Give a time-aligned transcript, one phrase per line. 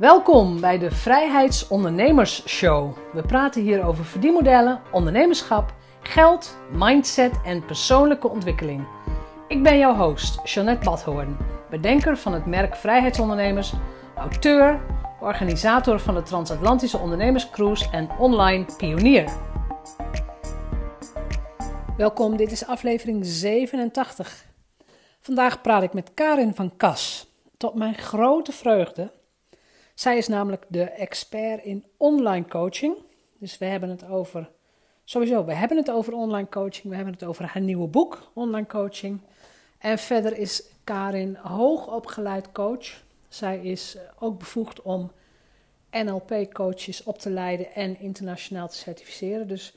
[0.00, 2.96] Welkom bij de Vrijheidsondernemers Show.
[3.12, 8.86] We praten hier over verdienmodellen, ondernemerschap, geld, mindset en persoonlijke ontwikkeling.
[9.48, 11.36] Ik ben jouw host, Jeanette Badhoorn,
[11.70, 13.72] bedenker van het merk Vrijheidsondernemers,
[14.16, 14.80] auteur,
[15.20, 19.32] organisator van de Transatlantische Ondernemerscruise en online pionier.
[21.96, 24.46] Welkom, dit is aflevering 87.
[25.20, 27.32] Vandaag praat ik met Karin van Kas.
[27.56, 29.18] Tot mijn grote vreugde.
[30.00, 32.96] Zij is namelijk de expert in online coaching.
[33.38, 34.50] Dus we hebben het over,
[35.04, 36.88] sowieso, we hebben het over online coaching.
[36.88, 39.20] We hebben het over haar nieuwe boek, Online Coaching.
[39.78, 43.02] En verder is Karin hoogopgeleid coach.
[43.28, 45.12] Zij is ook bevoegd om
[45.90, 49.48] NLP-coaches op te leiden en internationaal te certificeren.
[49.48, 49.76] Dus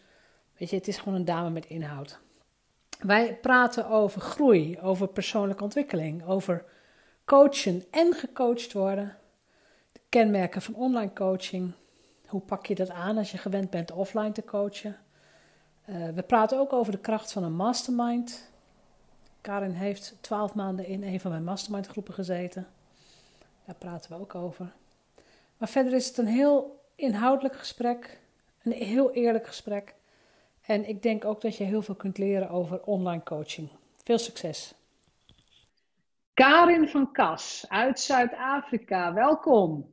[0.58, 2.20] weet je, het is gewoon een dame met inhoud.
[3.00, 6.66] Wij praten over groei, over persoonlijke ontwikkeling, over
[7.26, 9.18] coachen en gecoacht worden.
[10.14, 11.72] Kenmerken van online coaching.
[12.28, 14.98] Hoe pak je dat aan als je gewend bent offline te coachen?
[15.90, 18.52] Uh, we praten ook over de kracht van een mastermind.
[19.42, 22.68] Karin heeft twaalf maanden in een van mijn mastermind groepen gezeten.
[23.66, 24.72] Daar praten we ook over.
[25.58, 28.20] Maar verder is het een heel inhoudelijk gesprek.
[28.64, 29.96] Een heel eerlijk gesprek.
[30.62, 33.70] En ik denk ook dat je heel veel kunt leren over online coaching.
[34.04, 34.74] Veel succes!
[36.34, 39.93] Karin van Kas uit Zuid-Afrika, welkom.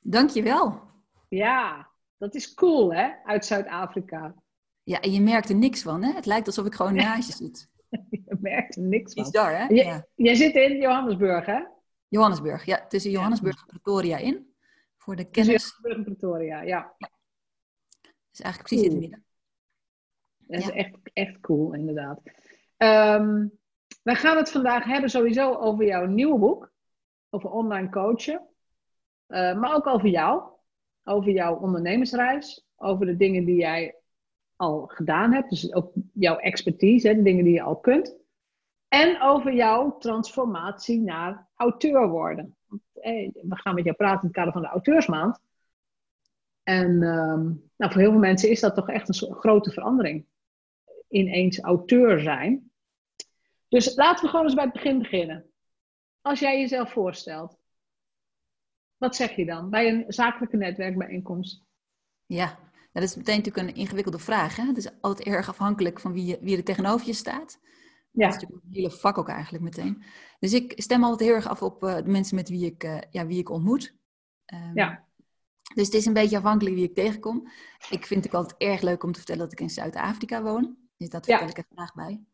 [0.00, 0.80] Dankjewel.
[1.28, 4.34] Ja, dat is cool hè, uit Zuid-Afrika.
[4.82, 6.12] Ja, en je merkt er niks van hè?
[6.12, 7.68] Het lijkt alsof ik gewoon naast je zit.
[8.10, 9.22] je merkt er niks van.
[9.22, 9.64] Bizar hè?
[9.64, 10.06] ja.
[10.14, 11.62] Jij zit in Johannesburg hè?
[12.08, 12.86] Johannesburg, ja.
[12.86, 14.54] Tussen Johannesburg en Pretoria in.
[14.96, 15.52] Voor de kennis.
[15.52, 16.94] Johannesburg en Pretoria, ja.
[16.98, 17.10] ja.
[18.32, 19.24] is eigenlijk precies in het midden.
[20.36, 22.20] Dat is echt, echt cool, inderdaad.
[22.76, 23.58] Um,
[24.02, 26.72] wij gaan het vandaag hebben sowieso over jouw nieuwe boek.
[27.30, 28.48] Over online coachen.
[29.30, 30.42] Uh, maar ook over jou.
[31.04, 32.66] Over jouw ondernemersreis.
[32.76, 33.94] Over de dingen die jij
[34.56, 35.50] al gedaan hebt.
[35.50, 38.18] Dus ook jouw expertise, hè, de dingen die je al kunt.
[38.88, 42.56] En over jouw transformatie naar auteur worden.
[42.92, 45.40] We gaan met jou praten in het kader van de auteursmaand.
[46.62, 50.26] En um, nou, voor heel veel mensen is dat toch echt een grote verandering.
[51.08, 52.70] Ineens auteur zijn.
[53.68, 55.50] Dus laten we gewoon eens bij het begin beginnen.
[56.20, 57.59] Als jij jezelf voorstelt,
[59.00, 61.64] wat zeg je dan bij een zakelijke netwerkbijeenkomst?
[62.26, 62.58] Ja,
[62.92, 64.56] dat is meteen natuurlijk een ingewikkelde vraag.
[64.56, 64.66] Hè?
[64.66, 67.58] Het is altijd erg afhankelijk van wie, je, wie er tegenover je staat.
[68.10, 68.26] Ja.
[68.26, 70.02] Dat is natuurlijk een hele vak ook eigenlijk meteen.
[70.38, 72.98] Dus ik stem altijd heel erg af op uh, de mensen met wie ik, uh,
[73.10, 73.96] ja, wie ik ontmoet.
[74.54, 75.04] Um, ja.
[75.74, 77.48] Dus het is een beetje afhankelijk wie ik tegenkom.
[77.90, 80.76] Ik vind het altijd erg leuk om te vertellen dat ik in Zuid-Afrika woon.
[80.96, 81.50] Dus dat vertel ja.
[81.50, 82.24] ik er graag bij.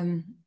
[0.00, 0.41] Um,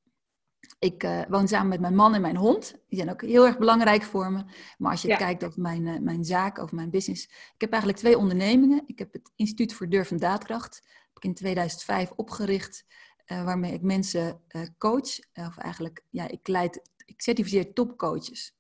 [0.80, 2.76] ik uh, woon samen met mijn man en mijn hond.
[2.88, 4.44] Die zijn ook heel erg belangrijk voor me.
[4.78, 5.18] Maar als je ja.
[5.18, 7.24] kijkt over mijn, uh, mijn zaak, over mijn business.
[7.26, 8.84] Ik heb eigenlijk twee ondernemingen.
[8.86, 10.82] Ik heb het Instituut voor Durf en Daadkracht.
[11.08, 12.86] Heb ik in 2005 opgericht.
[13.26, 14.42] Uh, waarmee ik mensen
[14.78, 15.20] coach.
[15.34, 18.56] of eigenlijk, ja, ik leid, ik certificeer topcoaches.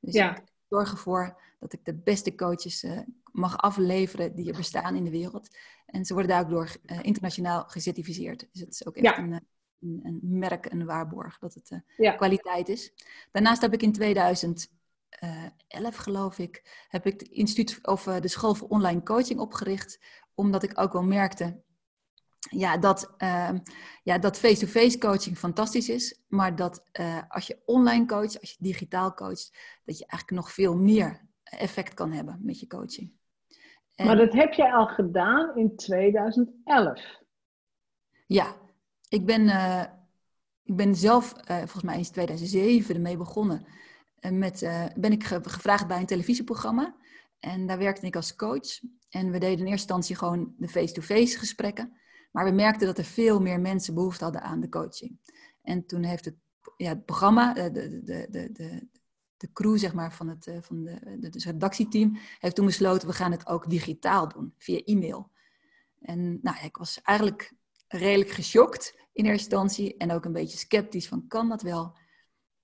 [0.00, 0.36] Dus ja.
[0.36, 2.86] ik zorg ervoor dat ik de beste coaches
[3.32, 5.56] mag afleveren die er bestaan in de wereld.
[5.86, 8.48] En ze worden daar ook door internationaal gecertificeerd.
[8.52, 9.22] Dus het is ook echt ja.
[9.22, 9.46] een
[9.80, 12.92] een, een merk, een waarborg dat het uh, kwaliteit is.
[13.32, 14.70] Daarnaast heb ik in 2011,
[15.90, 20.00] geloof ik, heb ik het instituut of uh, de school voor online coaching opgericht,
[20.34, 21.64] omdat ik ook wel merkte
[22.50, 23.50] ja, dat, uh,
[24.02, 26.90] ja, dat face-to-face coaching fantastisch is, maar dat
[27.28, 31.94] als je online coacht, als je digitaal coacht, dat je eigenlijk nog veel meer effect
[31.94, 33.12] kan hebben met je coaching.
[33.96, 37.22] En, maar dat heb jij al gedaan in 2011.
[38.26, 38.54] Ja,
[39.08, 39.84] ik ben, uh,
[40.62, 43.66] ik ben zelf, uh, volgens mij in 2007 ermee begonnen.
[44.20, 44.60] Uh, met,
[44.96, 46.96] ben ik ge gevraagd bij een televisieprogramma.
[47.38, 48.80] En daar werkte ik als coach.
[49.08, 51.96] En we deden in eerste instantie gewoon de face-to-face -face gesprekken.
[52.32, 55.18] Maar we merkten dat er veel meer mensen behoefte hadden aan de coaching.
[55.62, 56.34] En toen heeft het,
[56.76, 58.88] ja, het programma, de, de, de, de,
[59.36, 63.30] de crew zeg maar, van het, van de, de, redactieteam, heeft toen besloten, we gaan
[63.30, 65.30] het ook digitaal doen, via e-mail.
[66.00, 67.52] En nou, ik was eigenlijk
[67.88, 71.96] redelijk geschokt in eerste instantie en ook een beetje sceptisch van kan dat wel?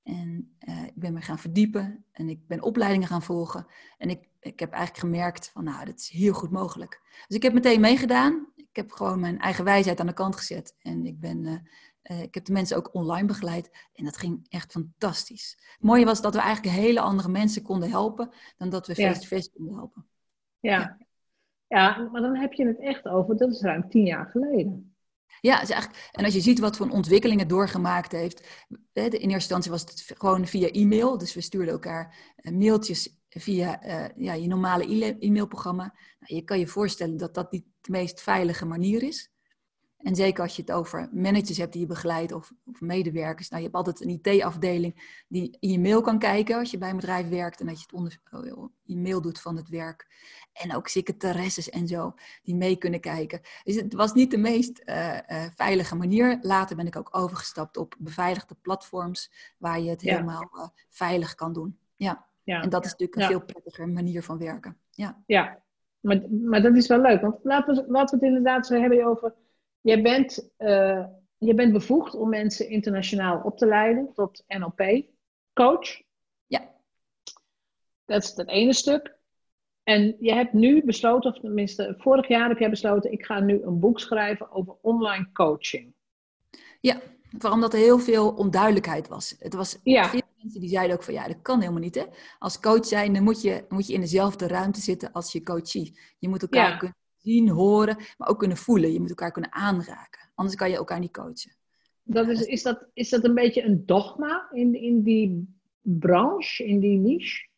[0.02, 3.66] En uh, ik ben me gaan verdiepen en ik ben opleidingen gaan volgen.
[3.98, 7.00] En ik, ik heb eigenlijk gemerkt van nou, dat is heel goed mogelijk.
[7.26, 8.46] Dus ik heb meteen meegedaan.
[8.56, 10.76] Ik heb gewoon mijn eigen wijsheid aan de kant gezet.
[10.82, 11.52] En ik, ben, uh,
[12.02, 13.88] uh, ik heb de mensen ook online begeleid.
[13.94, 15.56] En dat ging echt fantastisch.
[15.58, 19.28] Het mooie was dat we eigenlijk hele andere mensen konden helpen dan dat we face-to-face
[19.28, 20.06] -face konden helpen.
[20.60, 20.78] Ja.
[20.78, 20.98] ja.
[21.66, 24.91] Ja, maar dan heb je het echt over, dat is ruim tien jaar geleden.
[25.40, 28.40] Ja, is eigenlijk, en als je ziet wat voor ontwikkelingen doorgemaakt heeft.
[28.92, 31.18] In eerste instantie was het gewoon via e-mail.
[31.18, 33.80] Dus we stuurden elkaar eh, mailtjes via
[34.16, 35.94] ja, je normale e-mailprogramma.
[36.18, 39.31] Nou, je kan je voorstellen dat dat niet de meest veilige manier is.
[40.02, 43.48] En zeker als je het over managers hebt die je begeleidt of, of medewerkers.
[43.48, 46.90] Nou, je hebt altijd een IT-afdeling die in je mail kan kijken als je bij
[46.90, 50.06] een bedrijf werkt en dat je het onder oh, je mail doet van het werk.
[50.52, 53.40] En ook secretaresses en zo die mee kunnen kijken.
[53.64, 56.38] Dus het was niet de meest uh, uh, veilige manier.
[56.40, 61.52] Later ben ik ook overgestapt op beveiligde platforms waar je het helemaal uh, veilig kan
[61.52, 61.78] doen.
[61.96, 62.26] Ja.
[62.42, 62.62] ja.
[62.62, 64.76] En dat is natuurlijk een veel prettiger manier van werken.
[64.90, 65.62] Ja, ja.
[66.00, 67.20] Maar, maar dat is wel leuk.
[67.20, 69.34] Want laten we, laten we het inderdaad zo hebben over
[69.82, 71.04] je bent, uh,
[71.38, 76.02] je bent bevoegd om mensen internationaal op te leiden tot NLP-coach.
[76.46, 76.74] Ja.
[78.04, 79.20] Dat is het ene stuk.
[79.82, 83.62] En je hebt nu besloten, of tenminste vorig jaar heb jij besloten, ik ga nu
[83.62, 85.94] een boek schrijven over online coaching.
[86.80, 87.00] Ja,
[87.38, 89.36] waarom dat er heel veel onduidelijkheid was.
[89.38, 90.08] Het was ja.
[90.08, 91.94] veel mensen die zeiden ook van ja, dat kan helemaal niet.
[91.94, 92.04] Hè?
[92.38, 95.98] Als coach zijn, dan moet je, moet je in dezelfde ruimte zitten als je coachie.
[96.18, 96.76] Je moet elkaar ja.
[96.76, 98.92] kunnen zien, horen, maar ook kunnen voelen.
[98.92, 100.30] Je moet elkaar kunnen aanraken.
[100.34, 101.52] Anders kan je elkaar niet coachen.
[102.02, 106.80] Dat is, is, dat, is dat een beetje een dogma in, in die branche, in
[106.80, 107.50] die niche?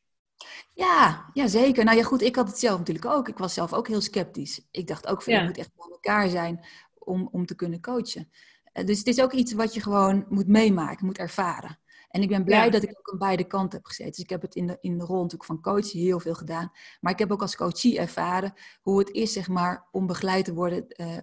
[0.72, 1.84] Ja, ja, zeker.
[1.84, 3.28] Nou ja, goed, ik had het zelf natuurlijk ook.
[3.28, 4.66] Ik was zelf ook heel sceptisch.
[4.70, 6.64] Ik dacht ook van, je moet echt bij elkaar zijn
[6.94, 8.30] om, om te kunnen coachen.
[8.72, 11.78] Eh, dus het is ook iets wat je gewoon moet meemaken, moet ervaren.
[12.14, 14.12] En ik ben blij dat ik ook aan beide kanten heb gezeten.
[14.12, 16.72] Dus ik heb het in de, in de rol natuurlijk van coach heel veel gedaan.
[17.00, 18.52] Maar ik heb ook als coachie ervaren
[18.82, 21.16] hoe het is, zeg maar, om begeleid te worden uh,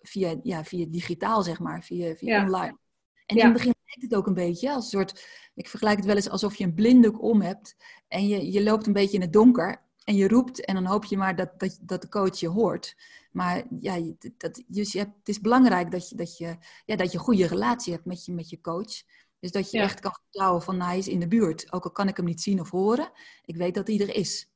[0.00, 2.78] via, ja, via digitaal, zeg maar, via, via online.
[3.26, 6.06] En in het begin lijkt het ook een beetje als een soort, ik vergelijk het
[6.06, 7.76] wel eens alsof je een blinddoek om hebt
[8.08, 11.04] en je, je loopt een beetje in het donker en je roept en dan hoop
[11.04, 12.96] je maar dat, dat, dat de coach je hoort.
[13.32, 17.12] Maar ja, dat, dus je hebt, het is belangrijk dat je, dat, je, ja, dat
[17.12, 19.02] je een goede relatie hebt met je, met je coach.
[19.42, 21.72] Dus dat je echt kan vertrouwen van nou, hij is in de buurt.
[21.72, 23.10] Ook al kan ik hem niet zien of horen,
[23.44, 24.50] ik weet dat hij er is.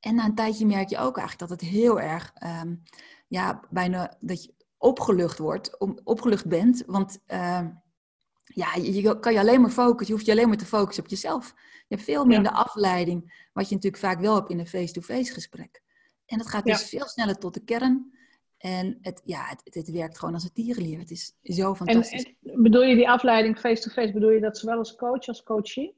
[0.00, 2.32] En na een tijdje merk je ook eigenlijk dat het heel erg,
[2.62, 2.82] um,
[3.28, 6.82] ja, bijna dat je opgelucht wordt, om, opgelucht bent.
[6.86, 7.66] Want uh,
[8.44, 11.10] ja, je, kan je alleen maar focussen, je hoeft je alleen maar te focussen op
[11.10, 11.54] jezelf.
[11.56, 15.82] Je hebt veel minder afleiding, wat je natuurlijk vaak wel hebt in een face-to-face gesprek.
[16.26, 18.17] En het gaat dus veel sneller tot de kern.
[18.58, 20.98] En het, ja, het, het, werkt gewoon als een tierenlier.
[20.98, 22.24] Het is zo fantastisch.
[22.24, 25.96] En, bedoel je die afleiding face-to-face, bedoel je dat zowel als coach als coachie?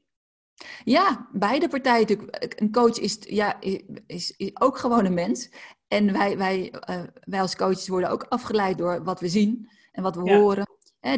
[0.83, 2.61] Ja, beide partijen natuurlijk.
[2.61, 3.61] Een coach is, ja,
[4.07, 5.49] is, is ook gewoon een mens.
[5.87, 10.03] En wij, wij, uh, wij als coaches worden ook afgeleid door wat we zien en
[10.03, 10.67] wat we horen.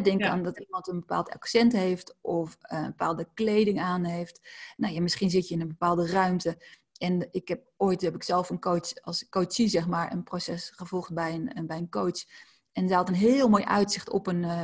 [0.02, 4.48] denk aan dat iemand een bepaald accent heeft of uh, een bepaalde kleding aan heeft.
[4.76, 6.56] Nou ja, misschien zit je in een bepaalde ruimte
[6.98, 10.72] en ik heb ooit heb ik zelf een coach, als coachie zeg maar, een proces
[10.74, 12.24] gevolgd bij een, bij een coach.
[12.72, 14.60] En ze had een heel mooi uitzicht op, een, uh,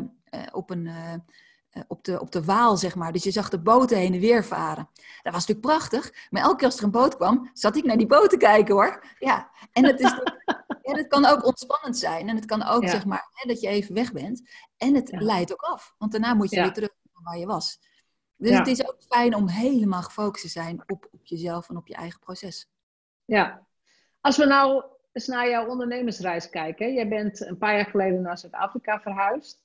[0.53, 1.15] op, een, uh,
[1.89, 3.13] op, de, op de Waal, zeg maar.
[3.13, 4.89] Dus je zag de boten heen en weer varen.
[5.23, 6.29] Dat was natuurlijk prachtig.
[6.31, 8.75] Maar elke keer als er een boot kwam, zat ik naar die boot te kijken
[8.75, 9.05] hoor.
[9.19, 10.11] Ja, en het, is,
[10.83, 12.29] ja, het kan ook ontspannend zijn.
[12.29, 14.51] En het kan ook, zeg maar, hè, dat je even weg bent.
[14.77, 15.95] En het leidt ook af.
[15.99, 17.79] Want daarna moet je weer terug naar waar je was.
[18.41, 21.87] Dus het is ook fijn om helemaal gefocust te zijn op, op jezelf en op
[21.87, 22.69] je eigen proces.
[23.25, 23.67] Ja.
[24.21, 26.95] Als we nou eens naar jouw ondernemersreis kijken.
[26.95, 29.65] Jij bent een paar jaar geleden naar Zuid-Afrika verhuisd.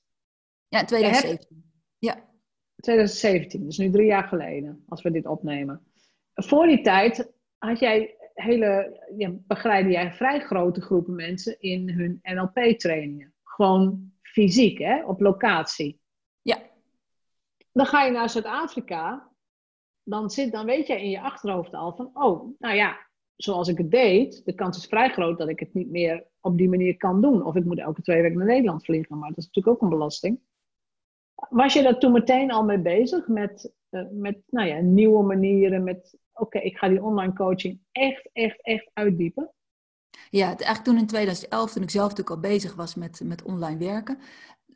[0.68, 1.64] Ja, 2017.
[1.98, 2.34] Ja.
[2.76, 5.88] 2017, dus nu drie jaar geleden, als we dit opnemen.
[6.34, 12.20] Voor die tijd had jij hele, ja, begeleidde jij vrij grote groepen mensen in hun
[12.22, 13.34] NLP-trainingen.
[13.44, 16.02] Gewoon fysiek, hè, op locatie.
[17.76, 19.32] Dan ga je naar Zuid-Afrika,
[20.04, 22.98] dan, dan weet jij in je achterhoofd al van, oh, nou ja,
[23.36, 26.58] zoals ik het deed, de kans is vrij groot dat ik het niet meer op
[26.58, 27.46] die manier kan doen.
[27.46, 29.98] Of ik moet elke twee weken naar Nederland vliegen, maar dat is natuurlijk ook een
[29.98, 30.40] belasting.
[31.50, 35.84] Was je daar toen meteen al mee bezig met, uh, met nou ja, nieuwe manieren,
[35.84, 39.52] met oké, ik ga die online coaching echt, echt, echt uitdiepen?
[40.30, 43.78] Ja, eigenlijk toen in 2011, toen ik zelf natuurlijk al bezig was met, met online
[43.78, 44.20] werken,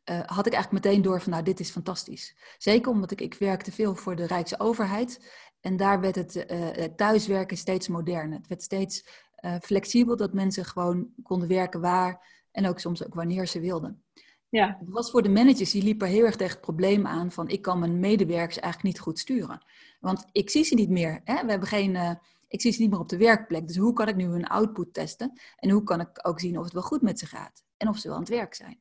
[0.10, 2.36] uh, had ik eigenlijk meteen door van nou, dit is fantastisch.
[2.58, 7.58] Zeker omdat ik, ik werkte veel voor de Rijksoverheid en daar werd het uh, thuiswerken
[7.58, 8.38] steeds moderner.
[8.38, 9.06] Het werd steeds
[9.46, 14.04] uh, flexibel dat mensen gewoon konden werken waar en ook soms ook wanneer ze wilden.
[14.50, 14.78] Ja.
[14.80, 17.62] Het was voor de managers, die liepen heel erg tegen het probleem aan van ik
[17.62, 19.66] kan mijn medewerkers eigenlijk niet goed sturen.
[20.00, 21.22] Want ik zie ze niet meer.
[21.24, 21.44] Hè?
[21.44, 23.68] We hebben geen, ik zie ze niet meer op de werkplek.
[23.68, 25.40] Dus hoe kan ik nu hun output testen?
[25.56, 27.64] En hoe kan ik ook zien of het wel goed met ze gaat?
[27.78, 28.78] En of ze wel aan het werk zijn?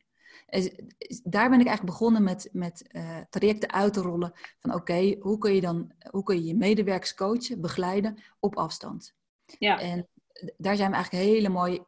[1.23, 5.39] Daar ben ik eigenlijk begonnen met, met uh, trajecten uit te rollen van oké, hoe
[5.39, 9.15] kun je dan hoe kun je, je medewerkers coachen, begeleiden op afstand.
[9.59, 9.81] Ja.
[9.81, 10.09] En
[10.57, 11.83] daar zijn we eigenlijk hele mooie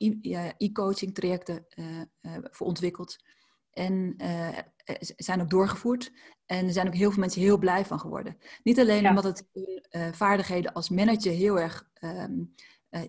[0.57, 1.87] e-coaching trajecten uh,
[2.23, 3.17] uh, voor ontwikkeld.
[3.71, 4.15] En
[5.17, 6.13] zijn ook doorgevoerd.
[6.47, 8.37] En er zijn ook heel veel mensen heel blij van geworden.
[8.63, 12.45] Niet alleen omdat het hun vaardigheden als manager heel erg ehm,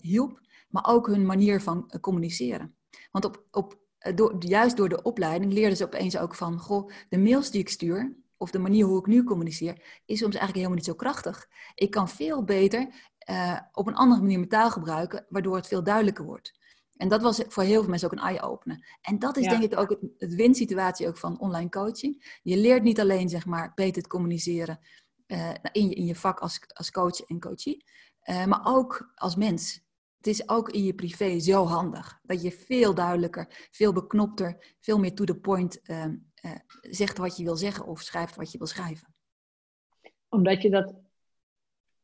[0.01, 2.75] hielp, maar ook hun manier van communiceren.
[3.11, 3.81] Want op, op,
[4.15, 7.69] door, juist door de opleiding leerden ze opeens ook van, goh, de mails die ik
[7.69, 9.73] stuur, of de manier hoe ik nu communiceer,
[10.05, 11.47] is soms eigenlijk helemaal niet zo krachtig.
[11.75, 13.09] Ik kan veel beter
[13.71, 16.59] op een andere manier metaal gebruiken, waardoor het veel duidelijker wordt.
[16.95, 18.97] En dat was voor heel veel mensen ook een eye-opener.
[19.01, 22.39] En dat is denk ik ook het, het win-situatie ook van online coaching.
[22.43, 24.79] Je leert niet alleen zeg maar beter te communiceren
[25.27, 27.85] uh, in, je, in je vak als, als coach en coachie,
[28.29, 29.81] uh, maar ook als mens.
[30.21, 34.99] Het is ook in je privé zo handig dat je veel duidelijker, veel beknopter, veel
[34.99, 36.05] meer to the point uh,
[36.81, 39.13] zegt wat je wil zeggen of schrijft wat je wil schrijven.
[40.29, 40.93] Omdat je dat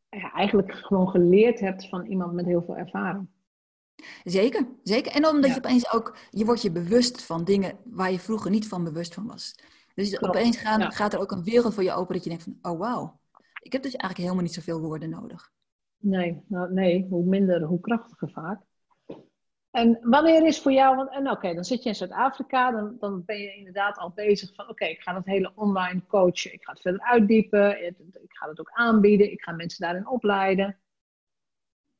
[0.09, 3.27] ja, eigenlijk gewoon geleerd hebt van iemand met heel veel ervaring.
[4.23, 5.11] Zeker, zeker.
[5.11, 8.67] En omdat je opeens ook, je wordt je bewust van dingen waar je vroeger niet
[8.67, 9.55] van bewust van was.
[9.95, 12.57] Dus opeens gaat, gaat er ook een wereld voor je open dat je denkt van,
[12.61, 13.19] oh wauw,
[13.61, 15.55] ik heb dus eigenlijk helemaal niet zoveel woorden nodig.
[15.97, 18.61] Nee, nou, nee, hoe minder, hoe krachtiger vaak.
[19.71, 23.25] En wanneer is voor jou, want, en oké, dan zit je in Zuid-Afrika, dan, dan
[23.25, 26.71] ben je inderdaad al bezig van, oké, ik ga dat hele online coachen, ik ga
[26.71, 30.79] het verder uitdiepen, ik ga het ook aanbieden, ik ga mensen daarin opleiden.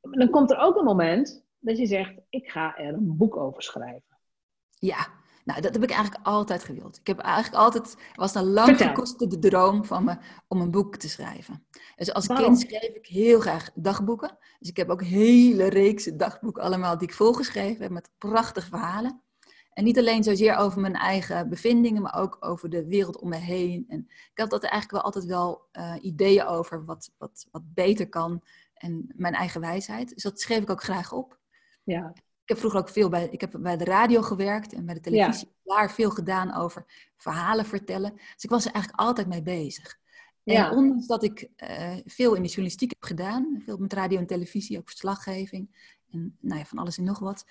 [0.00, 3.62] Dan komt er ook een moment dat je zegt, ik ga er een boek over
[3.62, 4.18] schrijven.
[4.78, 5.06] Ja,
[5.48, 6.96] nou, dat heb ik eigenlijk altijd gewild.
[6.96, 10.16] Ik heb eigenlijk altijd, was een lang gekoste droom van me
[10.48, 11.66] om een boek te schrijven.
[11.96, 14.38] Dus als kind schreef ik heel graag dagboeken.
[14.58, 19.22] Dus ik heb ook hele reeksen dagboeken allemaal die ik volgeschreven heb met prachtige verhalen.
[19.72, 23.36] En niet alleen zozeer over mijn eigen bevindingen, maar ook over de wereld om me
[23.36, 23.84] heen.
[23.88, 28.08] En ik had dat eigenlijk wel altijd wel uh, ideeën over wat, wat, wat beter
[28.08, 28.42] kan
[28.74, 30.14] en mijn eigen wijsheid.
[30.14, 31.38] Dus dat schreef ik ook graag op.
[31.82, 32.12] Ja.
[32.48, 35.00] Ik heb vroeger ook veel bij, ik heb bij de radio gewerkt en bij de
[35.00, 35.48] televisie.
[35.64, 36.84] Daar veel gedaan over
[37.16, 38.12] verhalen vertellen.
[38.14, 39.98] Dus ik was er eigenlijk altijd mee bezig.
[40.44, 40.70] En ja.
[40.70, 44.78] ondanks dat ik uh, veel in de journalistiek heb gedaan, veel met radio en televisie,
[44.78, 47.44] ook verslaggeving en nou ja, van alles en nog wat,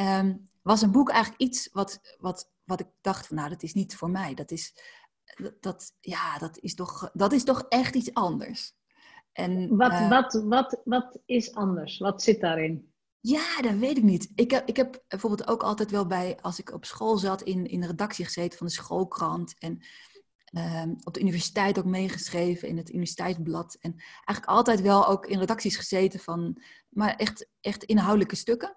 [0.00, 3.74] um, was een boek eigenlijk iets wat, wat, wat ik dacht van nou, dat is
[3.74, 4.34] niet voor mij.
[4.34, 4.74] Dat is,
[5.36, 8.74] dat, dat ja, dat is, toch, dat is toch echt iets anders.
[9.32, 11.98] En, wat, uh, wat, wat, wat is anders?
[11.98, 12.92] Wat zit daarin?
[13.26, 14.32] Ja, dat weet ik niet.
[14.34, 17.66] Ik heb, ik heb bijvoorbeeld ook altijd wel bij, als ik op school zat, in,
[17.66, 19.54] in de redactie gezeten van de schoolkrant.
[19.58, 19.82] En
[20.82, 23.76] um, op de universiteit ook meegeschreven in het universiteitsblad.
[23.80, 28.76] En eigenlijk altijd wel ook in redacties gezeten van, maar echt, echt inhoudelijke stukken.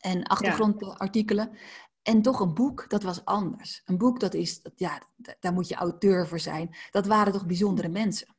[0.00, 1.48] En achtergrondartikelen.
[1.52, 1.58] Ja.
[2.02, 3.82] En toch een boek, dat was anders.
[3.84, 5.02] Een boek, dat is, dat, ja,
[5.40, 6.76] daar moet je auteur voor zijn.
[6.90, 8.36] Dat waren toch bijzondere mensen.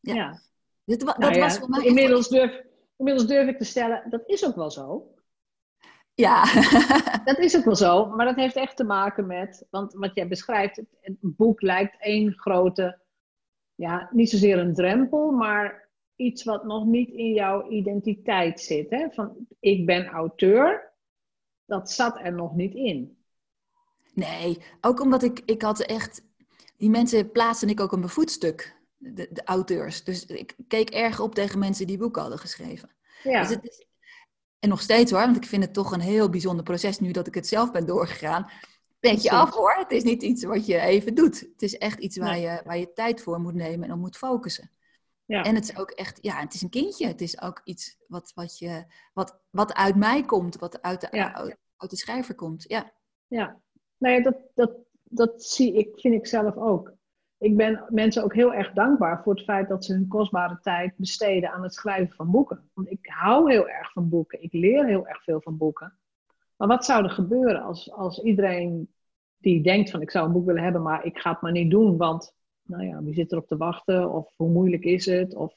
[0.00, 0.14] Ja.
[0.14, 0.40] ja.
[0.84, 2.66] Dat, dat nou ja, was voor mij inmiddels durf,
[2.98, 5.14] Inmiddels durf ik te stellen, dat is ook wel zo.
[6.14, 6.44] Ja.
[7.24, 10.28] dat is ook wel zo, maar dat heeft echt te maken met, want wat jij
[10.28, 13.00] beschrijft, het, boek lijkt één grote,
[13.74, 18.90] ja, niet zozeer een drempel, maar iets wat nog niet in jouw identiteit zit.
[18.90, 19.10] Hè?
[19.10, 20.92] Van, ik ben auteur,
[21.64, 23.18] dat zat er nog niet in.
[24.14, 26.22] Nee, ook omdat ik, ik had echt,
[26.76, 30.04] die mensen plaatsen ik ook een bevoetstuk de, de, auteurs.
[30.04, 32.90] Dus ik keek erg op tegen mensen die boeken hadden geschreven.
[33.22, 33.40] Ja.
[33.40, 33.86] Dus het is,
[34.58, 37.26] en nog steeds hoor, want ik vind het toch een heel bijzonder proces nu dat
[37.26, 38.50] ik het zelf ben doorgegaan.
[39.00, 41.40] Denk je af hoor, het is niet iets wat je even doet.
[41.40, 44.16] Het is echt iets waar, je, waar je tijd voor moet nemen en op moet
[44.16, 44.70] focussen.
[45.24, 45.42] Ja.
[45.42, 47.06] En het is ook echt, ja, het is een kindje.
[47.06, 51.08] Het is ook iets wat, wat, je, wat, wat uit mij komt, wat uit de,
[51.10, 51.34] ja.
[51.34, 52.64] uit, uit de schrijver komt.
[52.68, 52.92] Ja,
[53.26, 53.60] ja.
[53.96, 56.92] Nou ja, dat, dat, dat zie ik, vind ik zelf ook
[57.38, 60.96] ik ben mensen ook heel erg dankbaar voor het feit dat ze hun kostbare tijd
[60.96, 62.70] besteden aan het schrijven van boeken.
[62.72, 64.42] Want ik hou heel erg van boeken.
[64.42, 65.98] Ik leer heel erg veel van boeken.
[66.56, 68.92] Maar wat zou er gebeuren als, als iedereen
[69.38, 71.70] die denkt van ik zou een boek willen hebben, maar ik ga het maar niet
[71.70, 74.10] doen, want nou ja, wie zit erop te wachten?
[74.10, 75.34] Of hoe moeilijk is het?
[75.34, 75.54] Of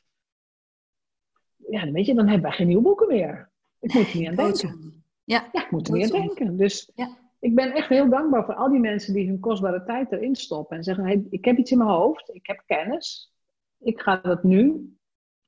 [1.56, 3.50] ja, dan weet je, dan hebben wij geen nieuwe boeken meer.
[3.80, 5.04] Ik moet er niet aan denken.
[5.24, 6.58] Ja, ja ik moet er niet aan denken.
[6.58, 10.12] Dus ja ik ben echt heel dankbaar voor al die mensen die hun kostbare tijd
[10.12, 10.78] erin stoppen.
[10.78, 13.34] En zeggen, hey, ik heb iets in mijn hoofd, ik heb kennis.
[13.80, 14.90] Ik ga dat nu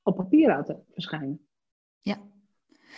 [0.01, 1.47] op papier laten verschijnen.
[2.01, 2.17] Ja.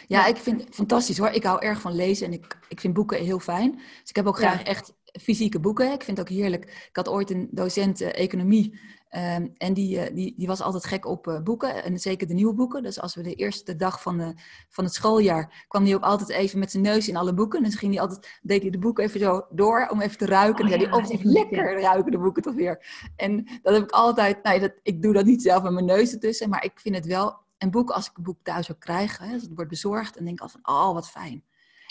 [0.08, 1.30] Ja, ik vind het fantastisch hoor.
[1.30, 3.72] Ik hou erg van lezen en ik, ik vind boeken heel fijn.
[3.72, 5.92] Dus ik heb ook graag echt fysieke boeken.
[5.92, 6.64] Ik vind het ook heerlijk.
[6.64, 8.80] Ik had ooit een docent uh, economie
[9.16, 12.34] Um, en die, uh, die, die was altijd gek op uh, boeken, en zeker de
[12.34, 12.84] nieuwe boeken.
[12.84, 14.34] Dus als we de eerste dag van, de,
[14.70, 17.64] van het schooljaar, kwam hij ook altijd even met zijn neus in alle boeken.
[17.64, 20.26] En dan ging hij altijd, deed hij de boeken even zo door om even te
[20.26, 20.66] ruiken.
[20.66, 22.86] Oh, en dan zei hij, oh, lekker ruiken de boeken toch weer.
[23.16, 26.14] En dat heb ik altijd, nou, dat, ik doe dat niet zelf met mijn neus
[26.14, 29.18] ertussen, maar ik vind het wel, een boek, als ik een boek thuis ook krijg,
[29.18, 31.44] hè, als het wordt bezorgd, dan denk ik altijd van, oh, wat fijn.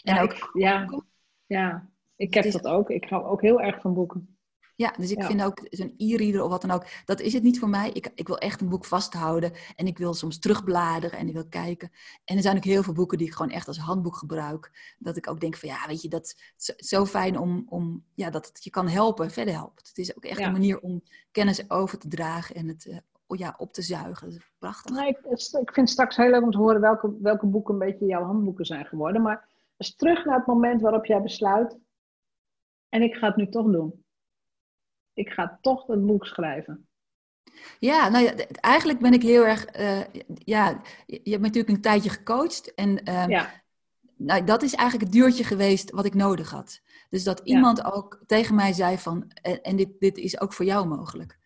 [0.03, 1.03] En ja, ook, ik, ja,
[1.47, 2.91] ja, ik heb dat ook.
[2.91, 4.34] Ik hou ook heel erg van boeken.
[4.77, 7.59] Ja, dus ik vind ook zo'n e-reader of wat dan ook, dat is het niet
[7.59, 7.91] voor mij.
[7.91, 11.49] Ik, ik wil echt een boek vasthouden en ik wil soms terugbladeren en ik wil
[11.49, 11.91] kijken.
[12.25, 14.95] En er zijn ook heel veel boeken die ik gewoon echt als handboek gebruik.
[14.99, 18.31] Dat ik ook denk van ja, weet je, dat is zo fijn om, om ja,
[18.31, 19.89] dat het je kan helpen, verder helpt.
[19.89, 23.55] Het is ook echt een manier om kennis over te dragen en het uh, ja,
[23.59, 24.31] op te zuigen.
[24.31, 24.97] Dat is prachtig.
[24.97, 25.19] Nee, ik,
[25.61, 28.65] ik vind straks heel leuk om te horen welke, welke boeken een beetje jouw handboeken
[28.67, 29.23] zijn geworden.
[29.23, 31.79] Maar dus terug naar het moment waarop jij besluit,
[32.89, 34.04] en ik ga het nu toch doen
[35.15, 36.89] ik ga toch een boek schrijven.
[37.79, 39.79] Ja, nou ja, eigenlijk ben ik heel erg.
[39.81, 40.01] Uh,
[40.35, 42.75] ja, je hebt natuurlijk een tijdje gecoacht.
[42.75, 43.63] En um, ja.
[44.17, 46.81] nou, dat is eigenlijk het duurtje geweest wat ik nodig had.
[47.11, 49.31] Dus dat iemand ook tegen mij zei van.
[49.43, 51.39] En, en, dit, dit is ook voor jou mogelijk.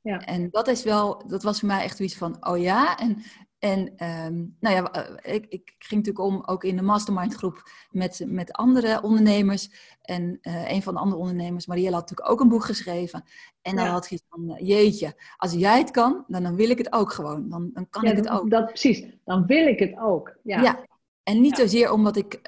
[0.00, 0.18] Ja.
[0.18, 2.98] En dat is wel, dat was voor mij echt iets van, oh ja.
[2.98, 3.22] En
[3.64, 7.62] en ehm, nou ja, eh, ik, ik, ging natuurlijk om ook in de mastermind groep
[7.90, 9.70] met, met andere ondernemers.
[10.02, 13.24] En uh, een van de andere ondernemers, Marielle, had natuurlijk ook een boek geschreven.
[13.62, 16.78] En dan had ik van, eh, jeetje, als jij het kan, dan, dan wil ik
[16.78, 17.48] het ook gewoon.
[17.48, 18.50] Dan, dan kan ik het ook.
[18.50, 20.36] Dat, precies, dan wil ik het ook.
[20.42, 20.60] Ja.
[20.60, 20.84] ja.
[21.22, 22.40] En niet zozeer omdat ik,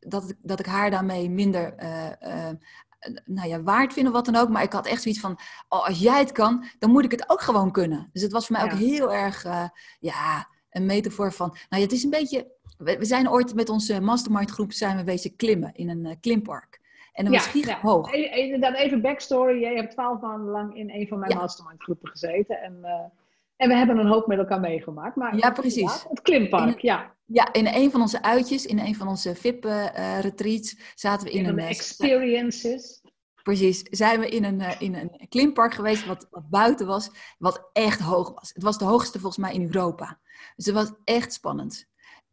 [0.00, 1.74] dat, dat ik haar daarmee minder
[3.24, 4.48] nou ja, waard vinden of wat dan ook.
[4.48, 5.38] Maar ik had echt zoiets van,
[5.68, 8.08] oh, als jij het kan, dan moet ik het ook gewoon kunnen.
[8.12, 9.68] Dus het was voor mij ook heel erg, uh,
[10.00, 14.00] ja, een metafoor van, nou ja, het is een beetje, we, zijn ooit met onze
[14.00, 16.80] mastermind groep zijn we wezen klimmen in een uh, klimpark.
[17.12, 17.80] En dat was giga ja.
[17.80, 18.10] hoog.
[18.60, 19.60] Dan even backstory.
[19.60, 22.60] Jij hebt twaalf maanden lang in een van mijn mastermind groepen gezeten.
[22.60, 23.04] En, uh,
[23.58, 25.16] en we hebben een hoop met elkaar meegemaakt.
[25.16, 26.04] Maar ja, precies.
[26.08, 27.16] het klimpark, ja.
[27.24, 31.48] Ja, in een van onze uitjes, in een van onze VIP-retreats, zaten we in, in
[31.48, 31.58] een...
[31.58, 33.02] experiences.
[33.42, 37.70] Precies, zijn we in een, uh, in een klimpark geweest wat, wat buiten was, wat
[37.72, 38.50] echt hoog was.
[38.54, 40.20] Het was de hoogste volgens mij in Europa.
[40.56, 41.88] Dus het was echt spannend.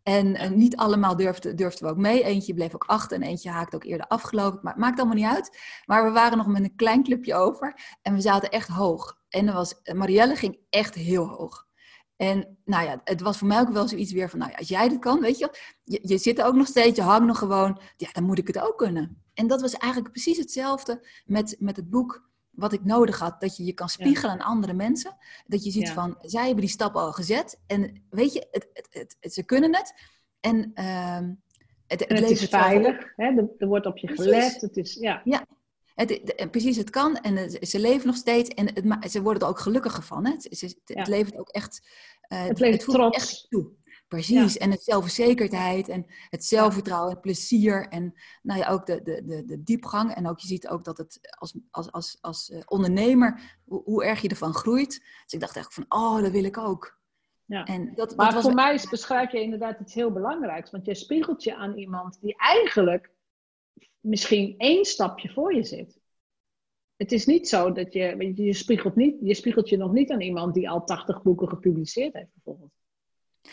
[0.06, 2.24] En uh, niet allemaal durfden, durfden we ook mee.
[2.24, 4.60] Eentje bleef ook achter en eentje haakte ook eerder afgelopen.
[4.62, 5.60] Maar het maakt allemaal niet uit.
[5.86, 9.18] Maar we waren nog met een klein clubje over en we zaten echt hoog.
[9.30, 11.66] En er was, Marielle ging echt heel hoog.
[12.16, 14.68] En nou ja, het was voor mij ook wel zoiets weer van, nou ja, als
[14.68, 15.50] jij dit kan, weet je,
[15.84, 18.48] je, je zit er ook nog steeds, je hangt nog gewoon, ja, dan moet ik
[18.48, 19.24] het ook kunnen.
[19.34, 23.42] En dat was eigenlijk precies hetzelfde met, met het boek wat ik nodig had.
[23.42, 25.18] Dat je je kan spiegelen aan andere mensen.
[25.48, 27.60] Dat je ziet van, zij hebben die stap al gezet.
[27.68, 29.94] En weet je, het, het, het, ze kunnen het.
[30.40, 31.20] En, uh,
[31.88, 33.26] het, het is veilig, hè?
[33.58, 34.62] Er, wordt op je gelet.
[34.62, 35.22] Het is, ja.
[35.24, 35.46] ja,
[35.96, 39.60] het, precies, het kan en ze leven nog steeds en het, ze worden er ook
[39.60, 40.26] gelukkiger van.
[40.26, 40.32] Hè?
[40.32, 41.88] Het, het, levert ook echt.
[42.30, 43.18] Uh, het levert trots.
[43.18, 43.72] Echt toe.
[44.08, 49.26] Precies, en het zelfverzekerdheid en het zelfvertrouwen, het plezier en nou ja, ook de, de,
[49.26, 50.14] de, de diepgang.
[50.14, 54.06] En ook je ziet ook dat het als, als, als, als eh, ondernemer, hoe, hoe
[54.06, 55.00] erg je ervan groeit.
[55.24, 57.00] Dus ik dacht echt van, oh, dat wil ik ook.
[57.46, 57.64] Ja.
[57.64, 60.72] En dat, maar voor mij is, beschrijf je inderdaad iets heel belangrijks.
[60.72, 63.12] Want je spiegelt je aan iemand die eigenlijk
[64.00, 66.00] misschien één stapje voor je zit.
[66.96, 70.22] Het is niet zo dat je, je, spiegelt, niet, je spiegelt je nog niet aan
[70.22, 72.72] iemand die al 80 boeken gepubliceerd heeft, bijvoorbeeld.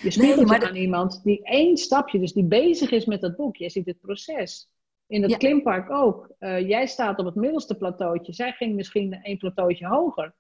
[0.01, 3.37] Je spiegelt nee, je aan iemand die één stapje, dus die bezig is met dat
[3.37, 3.57] boek.
[3.57, 4.71] Je ziet het proces.
[5.07, 6.35] In het klimpark ook.
[6.39, 8.33] Uh, jij staat op het middelste plateautje.
[8.33, 10.35] Zij ging misschien één plateautje hoger.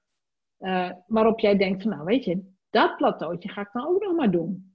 [0.58, 4.16] Uh, waarop jij denkt van, nou weet je, dat plateautje ga ik dan ook nog
[4.16, 4.71] maar doen.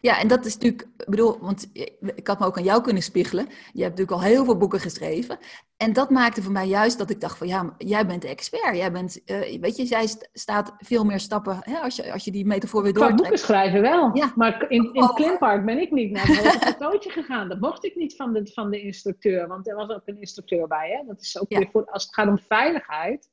[0.00, 0.20] Ja.
[0.20, 1.70] En dat is natuurlijk, ik bedoel, want
[2.14, 3.44] ik had me ook aan jou kunnen spiegelen.
[3.46, 5.38] Je hebt natuurlijk al heel veel boeken geschreven.
[5.76, 8.76] En dat maakte voor mij juist dat ik dacht van ja, jij bent de expert.
[8.76, 12.30] Jij bent, uh, weet je, jij staat veel meer stappen, hè, als, je, als je
[12.30, 13.20] die metafoor weer doortrekt.
[13.20, 14.32] boeken schrijven wel, ja.
[14.34, 17.48] maar in, in het klimpark ben ik niet naar het hoge gegaan.
[17.48, 20.66] Dat mocht ik niet van de, van de instructeur, want er was ook een instructeur
[20.66, 20.90] bij.
[20.90, 21.06] Hè?
[21.06, 23.28] Dat is ook weer voor, als het gaat om veiligheid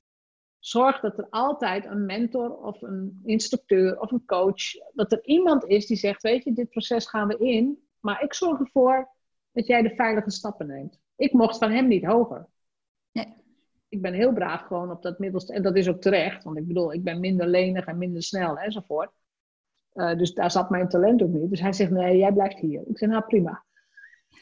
[0.68, 5.66] zorg dat er altijd een mentor of een instructeur of een coach, dat er iemand
[5.66, 9.10] is die zegt, weet je, dit proces gaan we in, maar ik zorg ervoor
[9.52, 11.00] dat jij de veilige stappen neemt.
[11.16, 12.48] Ik mocht van hem niet hoger.
[13.12, 13.34] Nee.
[13.90, 16.68] Ik ben heel braaf gewoon op dat middelste, en dat is ook terecht, want ik
[16.68, 19.12] bedoel, ik ben minder lenig en minder snel enzovoort.
[19.94, 21.50] Uh, dus daar zat mijn talent ook niet.
[21.50, 22.84] Dus hij zegt, nee, jij blijft hier.
[22.88, 23.64] Ik zeg, nou prima.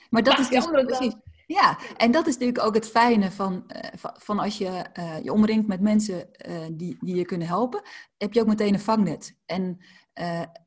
[0.10, 1.16] Maar dat is dus precies...
[1.46, 5.34] Ja, en dat is natuurlijk ook het fijne van, uh, van als je uh, je
[5.34, 7.82] omringt met mensen uh, die, die je kunnen helpen,
[8.18, 9.36] heb je ook meteen een vangnet.
[9.46, 9.80] En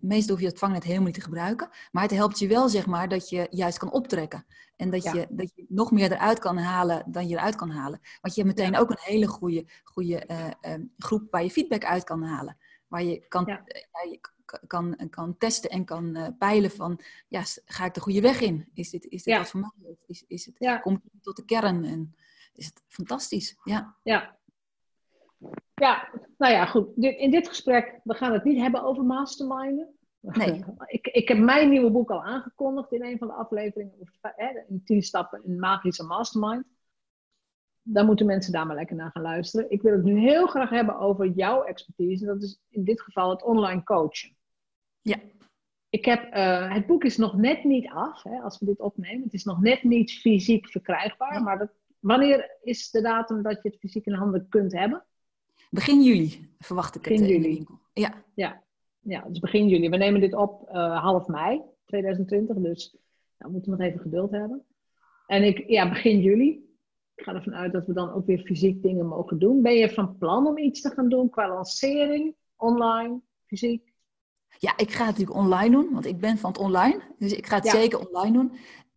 [0.01, 2.87] meestal hoef je het vangnet helemaal niet te gebruiken, maar het helpt je wel, zeg
[2.87, 4.47] maar, dat je juist kan optrekken.
[4.77, 8.01] En dat, je, dat je nog meer eruit kan halen dan je eruit kan halen.
[8.21, 10.27] Want je hebt meteen ook een hele goede, goede
[10.99, 12.57] groep waar je feedback uit kan halen.
[12.89, 13.62] Waar je kan, ja.
[14.11, 14.21] je
[14.67, 18.69] kan, kan testen en kan uh, peilen van, ja, ga ik de goede weg in?
[18.75, 19.39] Is dit, is dit ja.
[19.39, 19.97] wat voor mij?
[20.07, 20.79] Is, is het, ja.
[20.79, 21.85] Komt het tot de kern?
[21.85, 22.15] En
[22.55, 23.57] is het fantastisch?
[23.65, 23.97] Ja.
[24.03, 24.37] ja.
[25.75, 26.97] Ja, nou ja, goed.
[26.97, 29.95] In dit gesprek, we gaan het niet hebben over masterminden.
[30.21, 30.65] Nee.
[30.87, 33.95] ik, ik heb mijn nieuwe boek al aangekondigd in een van de afleveringen.
[34.69, 36.65] In 10 stappen in magische mastermind.
[37.88, 39.70] Dan moeten mensen daar maar lekker naar gaan luisteren.
[39.70, 42.25] Ik wil het nu heel graag hebben over jouw expertise.
[42.25, 44.37] Dat is in dit geval het online coachen.
[45.01, 45.16] Ja.
[45.88, 49.22] Ik heb, uh, het boek is nog net niet af, hè, als we dit opnemen.
[49.22, 51.42] Het is nog net niet fysiek verkrijgbaar.
[51.42, 55.05] Maar dat, wanneer is de datum dat je het fysiek in handen kunt hebben?
[55.70, 57.55] Begin juli verwacht ik begin het juli.
[57.55, 57.79] winkel.
[57.92, 58.25] Ja.
[58.35, 58.62] ja.
[59.01, 59.88] Ja, dus begin juli.
[59.88, 62.57] We nemen dit op uh, half mei 2020.
[62.57, 63.03] Dus nou,
[63.38, 64.64] we moeten nog even geduld hebben.
[65.27, 66.66] En ik, ja, begin juli
[67.27, 69.62] ga ervan uit dat we dan ook weer fysiek dingen mogen doen.
[69.62, 73.93] Ben je van plan om iets te gaan doen qua lancering, online, fysiek?
[74.59, 77.03] Ja, ik ga het natuurlijk online doen, want ik ben van het online.
[77.19, 78.53] Dus ik ga het zeker online doen.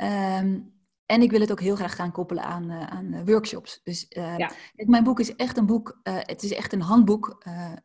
[0.08, 3.82] Um, en ik wil het ook heel graag gaan koppelen aan, uh, aan uh, workshops.
[3.84, 4.52] Dus uh, ja.
[4.76, 7.44] mijn boek is echt een boek, het is echt een handboek.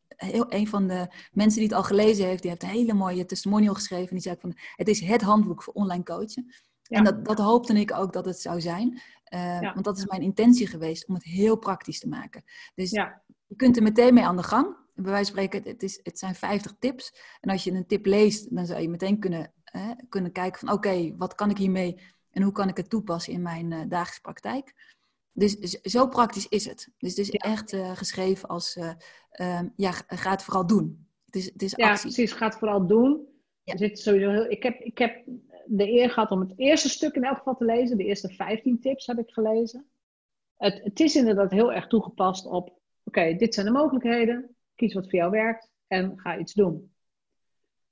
[0.09, 3.25] heel, een van de mensen die het al gelezen heeft, die heeft een hele mooie
[3.25, 4.11] testimonial geschreven.
[4.11, 6.53] Die zei van, het is het handboek voor online coachen.
[6.83, 6.99] Ja.
[6.99, 9.01] En dat, dat hoopte ik ook dat het zou zijn.
[9.35, 12.45] Uh, Want dat is mijn intentie geweest om het heel praktisch te maken.
[12.75, 13.23] Dus ja.
[13.47, 14.77] je kunt er meteen mee aan de gang.
[14.95, 17.15] Bij wijze van spreken, het, is, het zijn 50 tips.
[17.41, 20.77] En als je een tip leest, dan zou je meteen kunnen, uh, kunnen kijken van
[20.77, 24.21] oké, wat kan ik hiermee en hoe kan ik het toepassen in mijn uh, dagelijkse
[24.21, 24.75] praktijk.
[25.33, 26.89] Dus zo praktisch is het.
[26.99, 27.39] Dus het is ja.
[27.39, 28.79] echt geschreven als,
[29.31, 31.09] ehm, ja, ga het vooral doen.
[31.25, 33.29] Het is, het is ja, precies, ga het vooral doen.
[33.65, 35.25] Er zit sowieso heel, ik, heb, ik heb
[35.67, 37.97] de eer gehad om het eerste stuk in elk geval te lezen.
[37.97, 39.87] De eerste 15 tips heb ik gelezen.
[40.57, 44.57] Het, het is inderdaad heel erg toegepast op: oké, dit zijn de mogelijkheden.
[44.75, 46.93] Kies wat voor jou werkt en ga iets doen.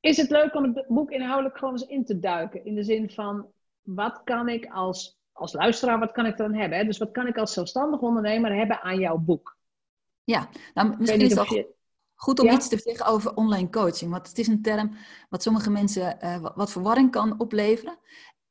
[0.01, 2.65] Is het leuk om het boek inhoudelijk gewoon eens in te duiken?
[2.65, 3.47] In de zin van:
[3.83, 6.79] wat kan ik als, als luisteraar, wat kan ik dan hebben?
[6.79, 6.85] Hè?
[6.85, 9.57] Dus wat kan ik als zelfstandig ondernemer hebben aan jouw boek?
[10.25, 11.75] Ja, nou misschien is je...
[12.23, 14.11] Goed om iets te zeggen over online coaching.
[14.11, 14.97] Want het is een term
[15.29, 17.99] wat sommige mensen uh, wat verwarring kan opleveren.